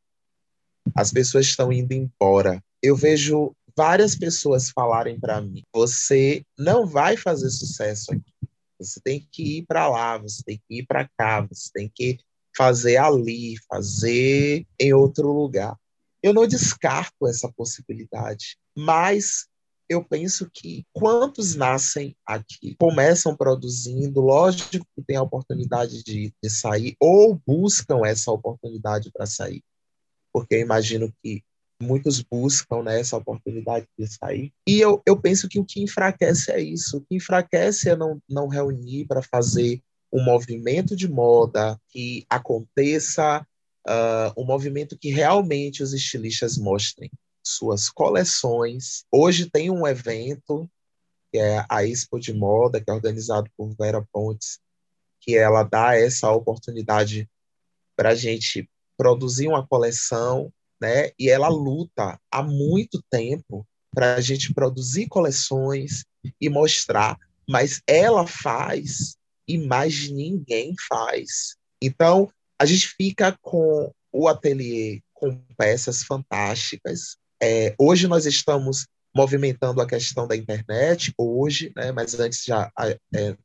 as 0.95 1.12
pessoas 1.12 1.45
estão 1.45 1.73
indo 1.73 1.91
embora. 1.91 2.63
Eu 2.81 2.95
vejo 2.95 3.53
várias 3.75 4.15
pessoas 4.15 4.69
falarem 4.69 5.19
para 5.19 5.41
mim: 5.41 5.63
você 5.73 6.43
não 6.58 6.88
vai 6.88 7.17
fazer 7.17 7.49
sucesso 7.49 8.13
aqui. 8.13 8.34
Você 8.79 8.99
tem 9.03 9.27
que 9.31 9.58
ir 9.60 9.65
para 9.65 9.88
lá, 9.88 10.17
você 10.17 10.41
tem 10.43 10.58
que 10.58 10.79
ir 10.79 10.86
para 10.86 11.10
cá, 11.17 11.41
você 11.41 11.69
tem 11.73 11.91
que 11.93 12.17
fazer 12.55 12.97
ali, 12.97 13.55
fazer 13.69 14.65
em 14.79 14.93
outro 14.93 15.31
lugar. 15.31 15.77
Eu 16.23 16.34
não 16.34 16.47
descarto 16.47 17.27
essa 17.27 17.51
possibilidade, 17.51 18.58
mas 18.75 19.47
eu 19.88 20.03
penso 20.03 20.49
que 20.51 20.84
quantos 20.91 21.55
nascem 21.55 22.15
aqui, 22.25 22.75
começam 22.79 23.36
produzindo, 23.36 24.19
lógico 24.19 24.86
que 24.95 25.03
tem 25.05 25.15
a 25.15 25.21
oportunidade 25.21 26.03
de, 26.03 26.34
de 26.41 26.49
sair 26.49 26.95
ou 26.99 27.39
buscam 27.45 28.01
essa 28.03 28.31
oportunidade 28.31 29.12
para 29.12 29.25
sair 29.25 29.63
porque 30.35 30.55
eu 30.55 30.59
imagino 30.59 31.13
que 31.23 31.41
muitos 31.81 32.21
buscam 32.21 32.83
né, 32.83 32.99
essa 32.99 33.15
oportunidade 33.15 33.87
de 33.97 34.05
sair. 34.05 34.51
E 34.67 34.81
eu, 34.81 35.01
eu 35.05 35.17
penso 35.17 35.47
que 35.47 35.57
o 35.57 35.63
que 35.63 35.81
enfraquece 35.81 36.51
é 36.51 36.59
isso. 36.59 36.97
O 36.97 37.01
que 37.05 37.15
enfraquece 37.15 37.89
é 37.89 37.95
não, 37.95 38.21
não 38.27 38.49
reunir 38.49 39.05
para 39.05 39.21
fazer 39.21 39.81
um 40.11 40.21
movimento 40.21 40.93
de 40.93 41.07
moda 41.07 41.79
que 41.87 42.25
aconteça 42.29 43.47
uh, 43.87 44.41
um 44.41 44.43
movimento 44.43 44.97
que 44.97 45.09
realmente 45.09 45.81
os 45.81 45.93
estilistas 45.93 46.57
mostrem 46.57 47.09
suas 47.41 47.89
coleções. 47.89 49.05
Hoje 49.09 49.49
tem 49.49 49.71
um 49.71 49.87
evento 49.87 50.69
que 51.31 51.37
é 51.37 51.65
a 51.69 51.85
Expo 51.85 52.19
de 52.19 52.33
Moda, 52.33 52.81
que 52.81 52.91
é 52.91 52.93
organizado 52.93 53.49
por 53.55 53.73
Vera 53.73 54.05
Pontes, 54.11 54.59
que 55.21 55.37
ela 55.37 55.63
dá 55.63 55.95
essa 55.95 56.29
oportunidade 56.29 57.29
para 57.95 58.09
a 58.09 58.15
gente 58.15 58.69
produzir 58.97 59.47
uma 59.47 59.65
coleção, 59.65 60.51
né? 60.81 61.12
E 61.17 61.29
ela 61.29 61.47
luta 61.47 62.19
há 62.31 62.43
muito 62.43 63.01
tempo 63.10 63.65
para 63.93 64.15
a 64.15 64.21
gente 64.21 64.53
produzir 64.53 65.08
coleções 65.08 66.03
e 66.39 66.49
mostrar, 66.49 67.17
mas 67.47 67.81
ela 67.88 68.27
faz 68.27 69.15
e 69.47 69.58
mais 69.58 70.10
ninguém 70.10 70.73
faz. 70.89 71.55
Então, 71.81 72.29
a 72.60 72.65
gente 72.65 72.88
fica 72.89 73.38
com 73.41 73.91
o 74.12 74.27
ateliê 74.27 75.01
com 75.13 75.38
peças 75.58 76.03
fantásticas. 76.03 77.17
É, 77.41 77.73
hoje 77.79 78.08
nós 78.08 78.25
estamos 78.25 78.88
movimentando 79.15 79.81
a 79.81 79.88
questão 79.88 80.27
da 80.27 80.36
internet, 80.36 81.13
hoje, 81.17 81.71
né, 81.75 81.91
mas 81.91 82.19
antes 82.19 82.43
já 82.43 82.69
é, 83.13 83.38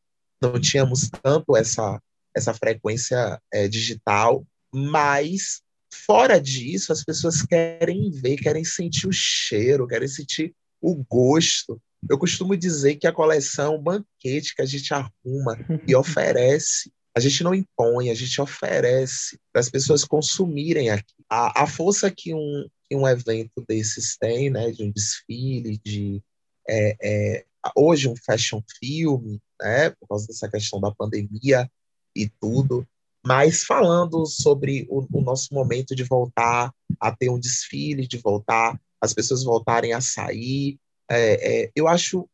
não 0.42 0.60
tínhamos 0.60 1.08
tanto 1.22 1.56
essa, 1.56 2.00
essa 2.34 2.52
frequência 2.52 3.40
é, 3.52 3.68
digital, 3.68 4.44
mas 4.72 5.62
fora 5.92 6.40
disso, 6.40 6.92
as 6.92 7.04
pessoas 7.04 7.42
querem 7.42 8.10
ver, 8.10 8.36
querem 8.36 8.64
sentir 8.64 9.08
o 9.08 9.12
cheiro, 9.12 9.86
querem 9.86 10.08
sentir 10.08 10.54
o 10.80 10.94
gosto. 11.04 11.80
Eu 12.08 12.18
costumo 12.18 12.56
dizer 12.56 12.96
que 12.96 13.06
a 13.06 13.12
coleção 13.12 13.74
é 13.74 13.76
um 13.76 13.82
banquete 13.82 14.54
que 14.54 14.62
a 14.62 14.66
gente 14.66 14.92
arruma 14.94 15.58
e 15.86 15.94
oferece. 15.94 16.90
A 17.14 17.20
gente 17.20 17.42
não 17.42 17.54
impõe, 17.54 18.08
a 18.08 18.14
gente 18.14 18.40
oferece 18.40 19.38
para 19.52 19.60
as 19.60 19.68
pessoas 19.68 20.04
consumirem 20.04 20.90
aqui. 20.90 21.12
A, 21.28 21.64
a 21.64 21.66
força 21.66 22.10
que 22.10 22.32
um, 22.32 22.66
que 22.88 22.96
um 22.96 23.06
evento 23.06 23.64
desses 23.68 24.16
tem, 24.16 24.48
né, 24.48 24.70
de 24.70 24.84
um 24.84 24.92
desfile, 24.92 25.78
de 25.84 26.22
é, 26.68 26.96
é, 27.02 27.44
hoje 27.76 28.08
um 28.08 28.14
fashion 28.16 28.62
film, 28.78 29.38
né, 29.60 29.90
por 29.90 30.08
causa 30.08 30.26
dessa 30.28 30.48
questão 30.48 30.80
da 30.80 30.92
pandemia 30.92 31.70
e 32.14 32.28
tudo, 32.40 32.86
mas 33.24 33.64
falando 33.64 34.24
sobre 34.26 34.86
o, 34.88 35.06
o, 35.12 35.20
nosso 35.20 35.52
momento 35.52 35.94
de 35.94 36.04
voltar 36.04 36.72
a 36.98 37.14
ter 37.14 37.28
um 37.28 37.38
desfile, 37.38 38.06
de 38.06 38.18
voltar, 38.18 38.80
as 39.00 39.12
pessoas 39.12 39.44
voltarem 39.44 39.92
a 39.92 40.00
sair, 40.00 40.78
é, 41.10 41.64
é, 41.64 41.70
eu 41.74 41.86
acho 41.86 42.28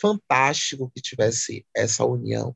fantástico 0.00 0.90
que 0.94 1.00
tivesse 1.00 1.64
essa 1.74 2.04
união 2.04 2.54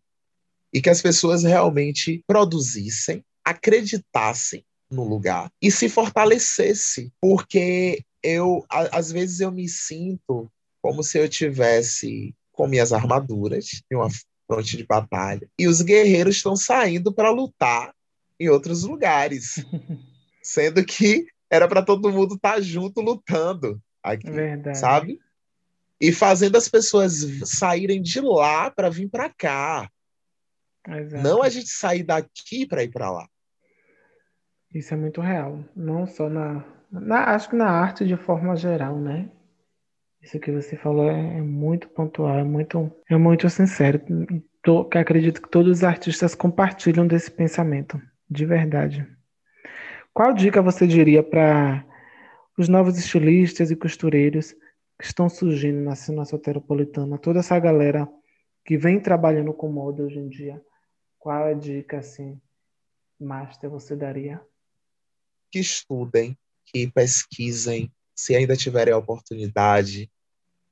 e 0.72 0.80
que 0.80 0.90
as 0.90 1.02
pessoas 1.02 1.42
realmente 1.42 2.22
produzissem, 2.26 3.24
acreditassem 3.44 4.64
no 4.90 5.04
lugar 5.04 5.50
e 5.60 5.70
se 5.70 5.88
fortalecesse, 5.88 7.12
porque 7.20 8.04
eu 8.22 8.64
às 8.68 9.10
vezes 9.10 9.40
eu 9.40 9.50
me 9.50 9.68
sinto 9.68 10.50
como 10.82 11.02
se 11.02 11.18
eu 11.18 11.28
tivesse 11.28 12.34
com 12.52 12.66
minhas 12.66 12.92
armaduras 12.92 13.82
uma 13.90 14.08
fronte 14.50 14.76
de 14.76 14.84
batalha. 14.84 15.48
E 15.56 15.68
os 15.68 15.80
guerreiros 15.80 16.36
estão 16.36 16.56
saindo 16.56 17.12
para 17.12 17.30
lutar 17.30 17.94
em 18.38 18.48
outros 18.48 18.82
lugares, 18.82 19.64
sendo 20.42 20.84
que 20.84 21.26
era 21.48 21.68
para 21.68 21.82
todo 21.82 22.10
mundo 22.10 22.34
estar 22.34 22.54
tá 22.54 22.60
junto 22.60 23.00
lutando 23.00 23.80
aqui, 24.02 24.28
Verdade. 24.28 24.76
sabe? 24.76 25.20
E 26.00 26.10
fazendo 26.10 26.56
as 26.56 26.68
pessoas 26.68 27.12
saírem 27.44 28.02
de 28.02 28.20
lá 28.20 28.70
para 28.70 28.90
vir 28.90 29.08
para 29.08 29.28
cá. 29.28 29.88
Exato. 30.88 31.22
Não 31.22 31.42
a 31.42 31.48
gente 31.48 31.68
sair 31.68 32.02
daqui 32.02 32.66
para 32.66 32.82
ir 32.82 32.90
para 32.90 33.10
lá. 33.10 33.28
Isso 34.74 34.94
é 34.94 34.96
muito 34.96 35.20
real, 35.20 35.64
não 35.76 36.06
só 36.06 36.28
na, 36.28 36.64
na, 36.90 37.34
acho 37.34 37.50
que 37.50 37.56
na 37.56 37.68
arte 37.68 38.06
de 38.06 38.16
forma 38.16 38.56
geral, 38.56 38.98
né? 38.98 39.30
Isso 40.22 40.38
que 40.38 40.52
você 40.52 40.76
falou 40.76 41.10
é, 41.10 41.38
é 41.38 41.40
muito 41.40 41.88
pontual, 41.88 42.38
é 42.38 42.44
muito, 42.44 42.92
é 43.08 43.16
muito 43.16 43.48
sincero. 43.48 44.00
Tô, 44.62 44.88
acredito 44.92 45.40
que 45.40 45.48
todos 45.48 45.78
os 45.78 45.84
artistas 45.84 46.34
compartilham 46.34 47.06
desse 47.06 47.30
pensamento, 47.30 48.00
de 48.28 48.44
verdade. 48.44 49.06
Qual 50.12 50.34
dica 50.34 50.60
você 50.60 50.86
diria 50.86 51.22
para 51.22 51.84
os 52.58 52.68
novos 52.68 52.98
estilistas 52.98 53.70
e 53.70 53.76
costureiros 53.76 54.52
que 54.98 55.06
estão 55.06 55.30
surgindo 55.30 55.80
na 55.80 55.94
cena 55.94 56.26
soteropolitana, 56.26 57.16
toda 57.16 57.38
essa 57.38 57.58
galera 57.58 58.06
que 58.66 58.76
vem 58.76 59.00
trabalhando 59.00 59.54
com 59.54 59.72
moda 59.72 60.02
hoje 60.02 60.18
em 60.18 60.28
dia? 60.28 60.60
Qual 61.18 61.44
a 61.44 61.54
dica, 61.54 61.98
assim, 61.98 62.38
master, 63.18 63.70
você 63.70 63.96
daria? 63.96 64.40
Que 65.50 65.60
estudem, 65.60 66.36
que 66.66 66.90
pesquisem, 66.90 67.90
se 68.20 68.36
ainda 68.36 68.54
tiverem 68.54 68.92
a 68.92 68.98
oportunidade 68.98 70.10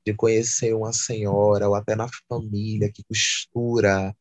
de 0.05 0.13
conhecer 0.13 0.75
uma 0.75 0.93
senhora 0.93 1.67
ou 1.67 1.73
até 1.73 1.95
na 1.95 2.07
família 2.29 2.91
que 2.91 3.03
costura, 3.03 4.15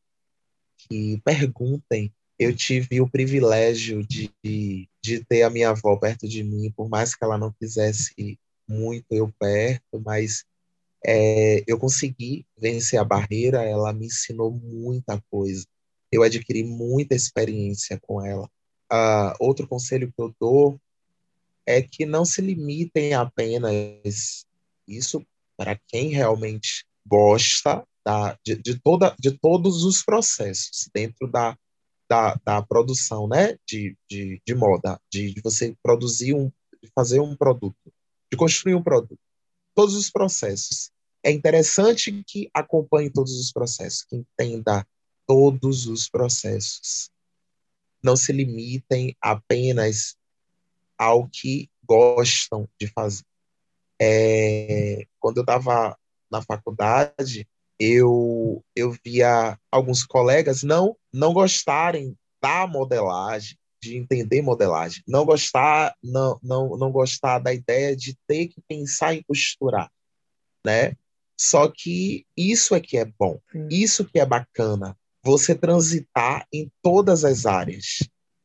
que 0.79 1.21
perguntem. 1.23 2.11
Eu 2.39 2.57
tive 2.57 3.03
o 3.03 3.09
privilégio 3.09 4.03
de, 4.07 4.33
de 4.43 5.25
ter 5.29 5.43
a 5.43 5.51
minha 5.51 5.71
avó 5.71 5.95
perto 5.97 6.27
de 6.27 6.43
mim, 6.43 6.73
por 6.75 6.89
mais 6.89 7.15
que 7.15 7.23
ela 7.23 7.37
não 7.37 7.53
quisesse 7.53 8.39
muito 8.67 9.07
eu 9.11 9.31
perto, 9.39 10.01
mas 10.03 10.45
é, 11.05 11.63
eu 11.67 11.79
consegui 11.79 12.47
vencer 12.57 12.99
a 12.99 13.05
barreira, 13.05 13.63
ela 13.63 13.93
me 13.93 14.07
ensinou 14.07 14.51
muita 14.51 15.23
coisa. 15.31 15.67
Eu 16.11 16.23
adquiri 16.23 16.65
muita 16.65 17.15
experiência 17.15 18.01
com 18.01 18.25
ela. 18.25 18.49
Uh, 18.91 19.37
outro 19.39 19.69
conselho 19.69 20.11
que 20.11 20.23
eu 20.23 20.35
dou 20.41 20.81
é 21.69 21.83
que 21.83 22.07
não 22.07 22.25
se 22.25 22.41
limitem 22.41 23.13
apenas 23.13 24.47
isso 24.87 25.23
para 25.55 25.79
quem 25.87 26.09
realmente 26.09 26.87
gosta 27.07 27.87
da, 28.03 28.39
de, 28.43 28.57
de, 28.57 28.81
toda, 28.81 29.15
de 29.21 29.33
todos 29.33 29.85
os 29.85 30.03
processos 30.03 30.89
dentro 30.95 31.31
da, 31.31 31.55
da, 32.09 32.41
da 32.43 32.63
produção 32.63 33.29
né, 33.29 33.59
de, 33.69 33.95
de, 34.09 34.41
de 34.47 34.55
moda, 34.55 34.99
de, 35.13 35.35
de 35.35 35.43
você 35.43 35.77
produzir 35.83 36.35
um, 36.35 36.51
de 36.83 36.91
fazer 36.95 37.21
um 37.21 37.37
produto, 37.37 37.93
de 38.33 38.39
construir 38.39 38.75
um 38.75 38.83
produto. 38.83 39.21
Todos 39.75 39.95
os 39.95 40.11
processos. 40.11 40.91
É 41.23 41.31
interessante 41.31 42.25
que 42.27 42.49
acompanhe 42.55 43.11
todos 43.11 43.39
os 43.39 43.53
processos, 43.53 44.05
que 44.05 44.17
entenda 44.17 44.87
todos 45.27 45.87
os 45.87 46.09
processos. 46.09 47.11
Não 48.03 48.17
se 48.17 48.33
limitem 48.33 49.15
apenas 49.21 50.17
ao 50.99 51.29
que 51.29 51.71
gostam 51.85 52.69
de 52.79 52.89
fazer. 52.89 53.25
É, 54.01 55.07
quando 55.19 55.39
eu 55.39 55.43
estava 55.43 55.97
na 56.31 56.43
faculdade, 56.43 57.49
eu, 57.79 58.65
eu 58.75 58.95
via 59.05 59.59
alguns 59.71 60.05
colegas 60.05 60.63
não, 60.63 60.97
não 61.13 61.33
gostarem 61.33 62.17
da 62.43 62.67
modelagem, 62.67 63.57
de 63.81 63.97
entender 63.97 64.43
modelagem, 64.43 65.03
não 65.07 65.25
gostar, 65.25 65.95
não, 66.03 66.39
não, 66.43 66.77
não 66.77 66.91
gostar 66.91 67.39
da 67.39 67.55
ideia 67.55 67.95
de 67.95 68.17
ter 68.27 68.49
que 68.49 68.61
pensar 68.69 69.15
em 69.15 69.23
costurar, 69.23 69.91
né? 70.67 70.95
Só 71.41 71.69
que 71.69 72.27
isso 72.37 72.75
é 72.75 72.81
que 72.81 72.99
é 72.99 73.05
bom, 73.05 73.39
isso 73.71 74.05
que 74.05 74.19
é 74.19 74.27
bacana, 74.27 74.99
você 75.23 75.55
transitar 75.55 76.47
em 76.53 76.71
todas 76.83 77.25
as 77.25 77.47
áreas 77.47 77.99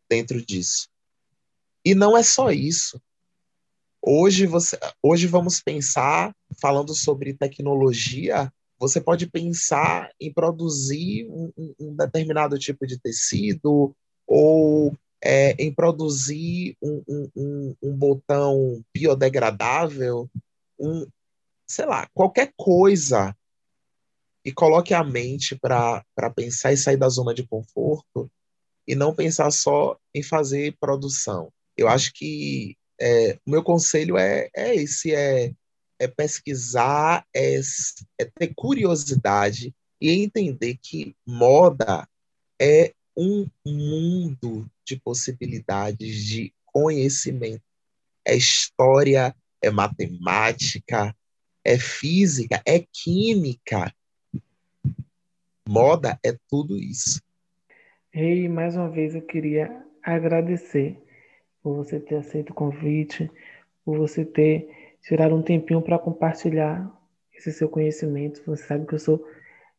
dentro 0.08 0.44
disso. 0.46 0.88
E 1.86 1.94
não 1.94 2.18
é 2.18 2.24
só 2.24 2.52
isso. 2.52 3.02
Hoje, 4.02 4.46
você, 4.46 4.78
hoje 5.02 5.28
vamos 5.28 5.62
pensar, 5.62 6.36
falando 6.62 6.94
sobre 6.94 7.34
tecnologia, 7.34 8.52
você 8.78 9.00
pode 9.00 9.28
pensar 9.28 10.12
em 10.20 10.32
produzir 10.32 11.26
um, 11.30 11.52
um 11.80 11.96
determinado 11.96 12.60
tipo 12.60 12.86
de 12.86 13.00
tecido 13.00 13.96
ou 14.28 14.94
é, 15.24 15.52
em 15.54 15.74
produzir 15.74 16.76
um, 16.82 17.02
um, 17.34 17.76
um, 17.82 17.96
botão 17.96 18.84
biodegradável, 18.94 20.30
um, 20.78 21.08
sei 21.66 21.86
lá, 21.86 22.10
qualquer 22.14 22.52
coisa 22.58 23.34
e 24.44 24.52
coloque 24.52 24.94
a 24.94 25.02
mente 25.02 25.56
para 25.56 26.04
pensar 26.36 26.74
e 26.74 26.78
sair 26.78 26.98
da 26.98 27.08
zona 27.08 27.34
de 27.34 27.48
conforto 27.48 28.30
e 28.86 28.96
não 28.96 29.16
pensar 29.16 29.50
só 29.52 29.98
em 30.14 30.22
fazer 30.22 30.76
produção. 30.78 31.50
Eu 31.78 31.88
acho 31.88 32.14
que 32.14 32.78
é, 33.00 33.38
o 33.46 33.52
meu 33.52 33.64
conselho 33.64 34.18
é, 34.18 34.50
é 34.56 34.76
esse, 34.76 35.14
é, 35.14 35.52
é 36.00 36.08
pesquisar, 36.08 37.26
é, 37.36 37.60
é 38.20 38.26
ter 38.26 38.54
curiosidade 38.56 39.74
e 40.00 40.12
entender 40.12 40.78
que 40.82 41.16
moda 41.26 42.08
é 42.62 42.94
um 43.16 43.48
mundo 43.66 44.70
de 44.86 45.00
possibilidades 45.00 46.24
de 46.24 46.54
conhecimento. 46.66 47.64
É 48.26 48.36
história, 48.36 49.36
é 49.62 49.70
matemática, 49.70 51.16
é 51.64 51.78
física, 51.78 52.62
é 52.66 52.80
química. 52.80 53.94
Moda 55.68 56.20
é 56.24 56.38
tudo 56.50 56.78
isso. 56.78 57.22
E 58.14 58.48
mais 58.48 58.76
uma 58.76 58.90
vez 58.90 59.16
eu 59.16 59.22
queria 59.22 59.84
agradecer 60.04 61.02
por 61.64 61.78
você 61.78 62.00
ter 62.00 62.18
aceito 62.18 62.50
o 62.50 62.54
convite, 62.54 63.32
por 63.86 63.98
você 63.98 64.26
ter 64.26 64.70
tirado 65.02 65.34
um 65.34 65.42
tempinho 65.42 65.82
para 65.82 65.98
compartilhar 65.98 66.92
esse 67.34 67.52
seu 67.54 67.70
conhecimento. 67.70 68.44
Você 68.46 68.64
sabe 68.64 68.86
que 68.86 68.94
eu 68.94 69.00
sou 69.00 69.26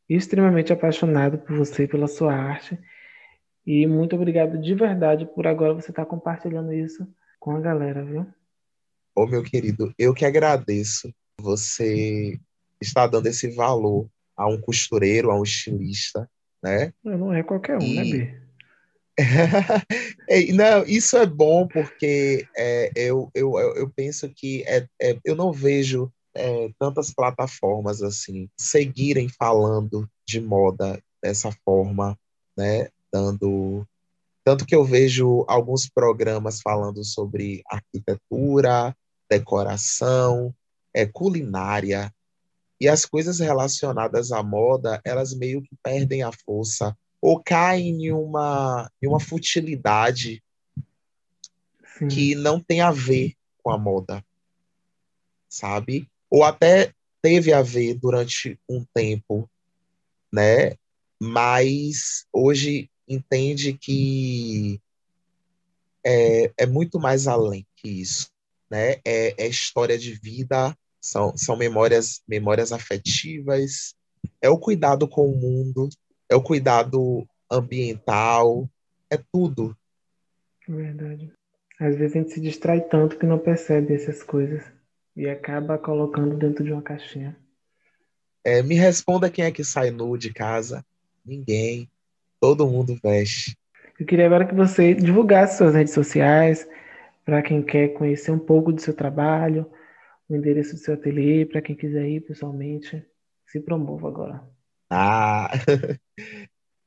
extremamente 0.09 0.73
apaixonado 0.73 1.39
por 1.39 1.57
você, 1.57 1.87
pela 1.87 2.09
sua 2.09 2.35
arte. 2.35 2.79
E 3.67 3.87
muito 3.87 4.17
obrigado 4.17 4.59
de 4.59 4.75
verdade 4.75 5.27
por 5.27 5.47
agora 5.47 5.75
você 5.75 5.91
estar 5.91 6.07
compartilhando 6.07 6.73
isso 6.73 7.07
com 7.39 7.53
a 7.53 7.61
galera, 7.61 8.05
viu? 8.05 8.27
Ô, 9.15 9.27
meu 9.27 9.43
querido, 9.43 9.93
eu 9.99 10.13
que 10.13 10.25
agradeço 10.25 11.15
você 11.41 12.39
estar 12.81 13.07
dando 13.07 13.27
esse 13.27 13.55
valor 13.55 14.09
a 14.37 14.49
um 14.49 14.61
costureiro, 14.61 15.31
a 15.31 15.39
um 15.39 15.43
estilista, 15.43 16.29
né? 16.63 16.93
Não 17.03 17.33
é 17.33 17.43
qualquer 17.43 17.77
um, 17.77 17.81
né, 17.81 17.87
e... 17.87 17.95
né, 17.95 18.05
B? 18.05 18.44
não, 20.55 20.85
isso 20.85 21.17
é 21.17 21.25
bom 21.25 21.69
porque 21.69 22.47
é, 22.57 22.91
eu, 22.97 23.31
eu, 23.35 23.57
eu 23.77 23.89
penso 23.91 24.29
que 24.29 24.65
é, 24.67 24.87
é 25.01 25.19
eu 25.25 25.37
não 25.37 25.53
vejo 25.53 26.13
é, 26.35 26.71
tantas 26.79 27.13
plataformas 27.13 28.03
assim 28.03 28.49
seguirem 28.59 29.29
falando 29.29 30.09
de 30.27 30.41
moda 30.41 31.01
dessa 31.23 31.53
forma, 31.65 32.19
né? 32.57 32.89
Dando 33.13 33.87
tanto 34.45 34.67
que 34.67 34.75
eu 34.75 34.85
vejo 34.85 35.45
alguns 35.49 35.89
programas 35.89 36.61
falando 36.61 37.03
sobre 37.03 37.63
arquitetura, 37.67 38.95
decoração, 39.31 40.55
é, 40.93 41.07
culinária 41.07 42.13
e 42.81 42.89
as 42.89 43.07
coisas 43.07 43.39
relacionadas 43.39 44.33
à 44.33 44.43
moda 44.43 45.01
elas 45.05 45.33
meio 45.33 45.63
que 45.63 45.75
perdem 45.83 46.23
a 46.23 46.31
força 46.45 46.97
ou 47.25 47.43
caem 47.43 48.05
em 48.05 48.13
uma, 48.13 48.93
em 49.01 49.07
uma 49.09 49.19
futilidade 49.19 50.45
Sim. 51.97 52.07
que 52.07 52.35
não 52.35 52.61
tem 52.61 52.83
a 52.83 52.91
ver 52.91 53.33
com 53.63 53.71
a 53.71 53.79
moda, 53.79 54.23
sabe? 55.49 56.07
Ou 56.29 56.45
até 56.45 56.93
teve 57.23 57.51
a 57.51 57.63
ver 57.63 57.95
durante 57.95 58.61
um 58.69 58.85
tempo, 58.93 59.49
né? 60.31 60.77
Mas 61.19 62.27
hoje 62.31 62.91
entende 63.09 63.73
que 63.73 64.79
é, 66.05 66.53
é 66.59 66.67
muito 66.67 67.01
mais 67.01 67.27
além 67.27 67.67
que 67.77 67.89
isso, 67.89 68.29
né? 68.71 68.97
É, 69.03 69.45
é 69.45 69.49
história 69.49 69.97
de 69.97 70.13
vida, 70.13 70.77
são, 71.01 71.35
são 71.39 71.57
memórias, 71.57 72.21
memórias 72.29 72.71
afetivas, 72.71 73.95
é 74.43 74.51
o 74.51 74.59
cuidado 74.59 75.09
com 75.09 75.27
o 75.27 75.35
mundo, 75.35 75.89
é 76.29 76.35
o 76.35 76.43
cuidado 76.43 77.27
ambiental, 77.51 78.69
é 79.11 79.19
tudo. 79.33 79.77
Verdade. 80.67 81.33
Às 81.81 81.97
vezes 81.97 82.17
a 82.17 82.19
gente 82.21 82.33
se 82.33 82.41
distrai 82.41 82.81
tanto 82.81 83.19
que 83.19 83.27
não 83.27 83.39
percebe 83.39 83.95
essas 83.95 84.23
coisas 84.23 84.65
e 85.17 85.29
acaba 85.29 85.79
colocando 85.79 86.37
dentro 86.37 86.65
de 86.65 86.73
uma 86.73 86.83
caixinha. 86.83 87.37
É, 88.45 88.63
me 88.63 88.75
responda 88.75 89.31
quem 89.31 89.45
é 89.45 89.51
que 89.51 89.65
sai 89.65 89.91
nu 89.91 90.17
de 90.17 90.33
casa. 90.33 90.85
Ninguém. 91.25 91.89
Todo 92.41 92.67
mundo 92.67 92.99
veste. 93.03 93.57
Eu 93.99 94.07
queria 94.07 94.27
agora 94.27 94.47
que 94.47 94.55
você 94.55 94.93
divulgasse 94.95 95.59
suas 95.59 95.75
redes 95.75 95.95
sociais 95.95 96.69
para 97.25 97.43
quem 97.43 97.63
quer 97.63 97.89
conhecer 97.95 98.31
um 98.31 98.39
pouco 98.39 98.73
do 98.73 98.81
seu 98.81 98.93
trabalho, 98.93 99.71
o 100.29 100.35
endereço 100.35 100.75
do 100.75 100.79
seu 100.79 100.95
ateliê, 100.95 101.47
para 101.47 101.63
quem 101.63 101.75
quiser 101.75 102.07
ir 102.07 102.21
pessoalmente. 102.21 103.03
Se 103.47 103.61
promova 103.61 104.09
agora. 104.09 104.54
Ah, 104.97 105.51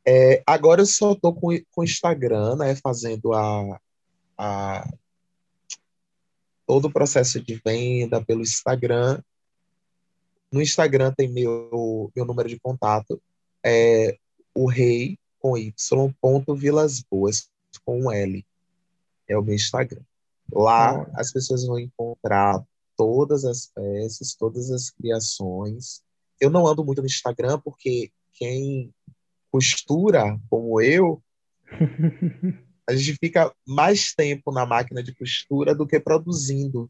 é, 0.07 0.41
agora 0.47 0.81
eu 0.81 0.85
só 0.85 1.11
estou 1.11 1.35
com 1.35 1.49
o 1.75 1.83
Instagram, 1.83 2.55
né, 2.55 2.75
fazendo 2.75 3.33
a, 3.33 3.79
a, 4.37 4.89
todo 6.65 6.85
o 6.85 6.93
processo 6.93 7.41
de 7.41 7.61
venda 7.65 8.23
pelo 8.23 8.41
Instagram. 8.41 9.21
No 10.49 10.61
Instagram 10.61 11.13
tem 11.15 11.27
meu, 11.27 12.09
meu 12.15 12.25
número 12.25 12.47
de 12.47 12.57
contato, 12.57 13.21
é 13.61 14.17
o 14.55 14.67
rei 14.67 15.19
com 15.39 15.57
y 15.57 15.73
ponto 16.21 16.55
Vilas 16.55 17.01
Boas 17.01 17.49
com 17.83 18.03
um 18.03 18.11
L. 18.11 18.45
É 19.27 19.37
o 19.37 19.43
meu 19.43 19.55
Instagram. 19.55 20.01
Lá 20.51 21.05
as 21.15 21.31
pessoas 21.33 21.65
vão 21.65 21.77
encontrar 21.77 22.63
todas 22.95 23.43
as 23.43 23.67
peças, 23.67 24.33
todas 24.33 24.71
as 24.71 24.89
criações. 24.89 26.01
Eu 26.39 26.49
não 26.49 26.67
ando 26.67 26.83
muito 26.83 27.01
no 27.01 27.07
Instagram 27.07 27.59
porque 27.59 28.11
quem 28.33 28.93
costura 29.51 30.39
como 30.49 30.81
eu, 30.81 31.21
a 32.87 32.95
gente 32.95 33.17
fica 33.19 33.53
mais 33.65 34.13
tempo 34.13 34.51
na 34.51 34.65
máquina 34.65 35.03
de 35.03 35.13
costura 35.13 35.73
do 35.73 35.87
que 35.87 35.99
produzindo 35.99 36.89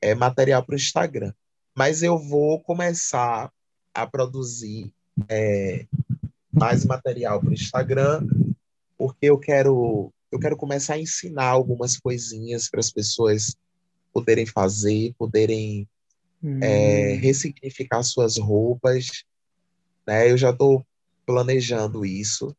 é, 0.00 0.14
material 0.14 0.64
para 0.64 0.74
o 0.74 0.76
Instagram. 0.76 1.32
Mas 1.74 2.02
eu 2.02 2.18
vou 2.18 2.60
começar 2.60 3.52
a 3.94 4.06
produzir 4.06 4.92
é, 5.28 5.86
mais 6.52 6.84
material 6.84 7.40
para 7.40 7.50
o 7.50 7.54
Instagram, 7.54 8.26
porque 8.96 9.26
eu 9.26 9.38
quero 9.38 10.12
eu 10.30 10.38
quero 10.38 10.56
começar 10.56 10.94
a 10.94 11.00
ensinar 11.00 11.46
algumas 11.46 11.96
coisinhas 11.96 12.68
para 12.68 12.80
as 12.80 12.90
pessoas 12.90 13.56
poderem 14.12 14.44
fazer, 14.44 15.14
poderem 15.16 15.88
hum. 16.42 16.60
é, 16.62 17.14
ressignificar 17.14 18.02
suas 18.02 18.38
roupas. 18.38 19.24
Né? 20.06 20.30
Eu 20.30 20.36
já 20.36 20.50
estou 20.50 20.86
planejando 21.26 22.04
isso, 22.04 22.56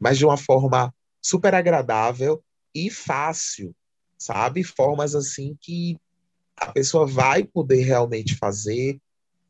mas 0.00 0.16
de 0.16 0.24
uma 0.24 0.36
forma 0.36 0.94
super 1.20 1.54
agradável 1.54 2.42
e 2.74 2.90
fácil, 2.90 3.74
sabe? 4.16 4.62
Formas 4.62 5.14
assim 5.14 5.56
que 5.60 5.98
a 6.56 6.70
pessoa 6.72 7.06
vai 7.06 7.44
poder 7.44 7.82
realmente 7.82 8.36
fazer, 8.36 9.00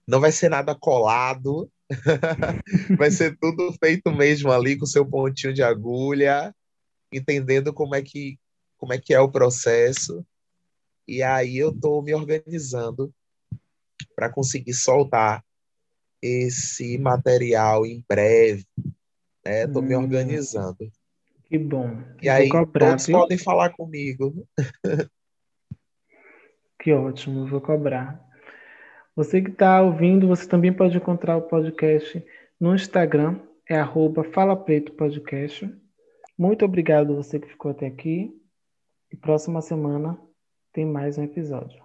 não 0.06 0.20
vai 0.20 0.32
ser 0.32 0.48
nada 0.48 0.74
colado, 0.74 1.70
vai 2.98 3.10
ser 3.10 3.36
tudo 3.38 3.74
feito 3.82 4.10
mesmo 4.10 4.50
ali 4.50 4.78
com 4.78 4.86
seu 4.86 5.04
pontinho 5.04 5.52
de 5.52 5.62
agulha, 5.62 6.54
entendendo 7.12 7.72
como 7.72 7.94
é 7.94 8.02
que 8.02 8.38
como 8.78 8.92
é 8.92 8.98
que 8.98 9.14
é 9.14 9.20
o 9.20 9.30
processo. 9.30 10.26
E 11.06 11.22
aí 11.22 11.56
eu 11.56 11.70
estou 11.70 12.02
me 12.02 12.12
organizando 12.12 13.14
para 14.14 14.30
conseguir 14.30 14.74
soltar 14.74 15.44
esse 16.20 16.98
material 16.98 17.84
em 17.84 18.04
breve. 18.08 18.64
Estou 19.44 19.82
né? 19.82 19.88
hum, 19.88 19.88
me 19.88 19.96
organizando. 19.96 20.90
Que 21.44 21.58
bom. 21.58 21.98
E 22.22 22.28
aí 22.28 22.48
cobrar, 22.48 22.90
todos 22.90 23.06
viu? 23.06 23.18
podem 23.18 23.38
falar 23.38 23.70
comigo. 23.70 24.46
Que 26.78 26.92
ótimo, 26.92 27.46
vou 27.46 27.60
cobrar. 27.60 28.20
Você 29.14 29.40
que 29.40 29.50
está 29.50 29.80
ouvindo, 29.82 30.26
você 30.26 30.48
também 30.48 30.72
pode 30.72 30.96
encontrar 30.96 31.36
o 31.36 31.42
podcast 31.42 32.24
no 32.58 32.74
Instagram, 32.74 33.38
é 33.68 33.76
arroba 33.76 34.24
Fala 34.24 34.56
Preto 34.56 34.92
Podcast. 34.92 35.72
Muito 36.36 36.64
obrigado 36.64 37.14
você 37.14 37.38
que 37.38 37.48
ficou 37.48 37.70
até 37.70 37.86
aqui. 37.86 38.34
E 39.12 39.16
próxima 39.16 39.60
semana 39.60 40.18
tem 40.72 40.86
mais 40.86 41.18
um 41.18 41.22
episódio. 41.22 41.81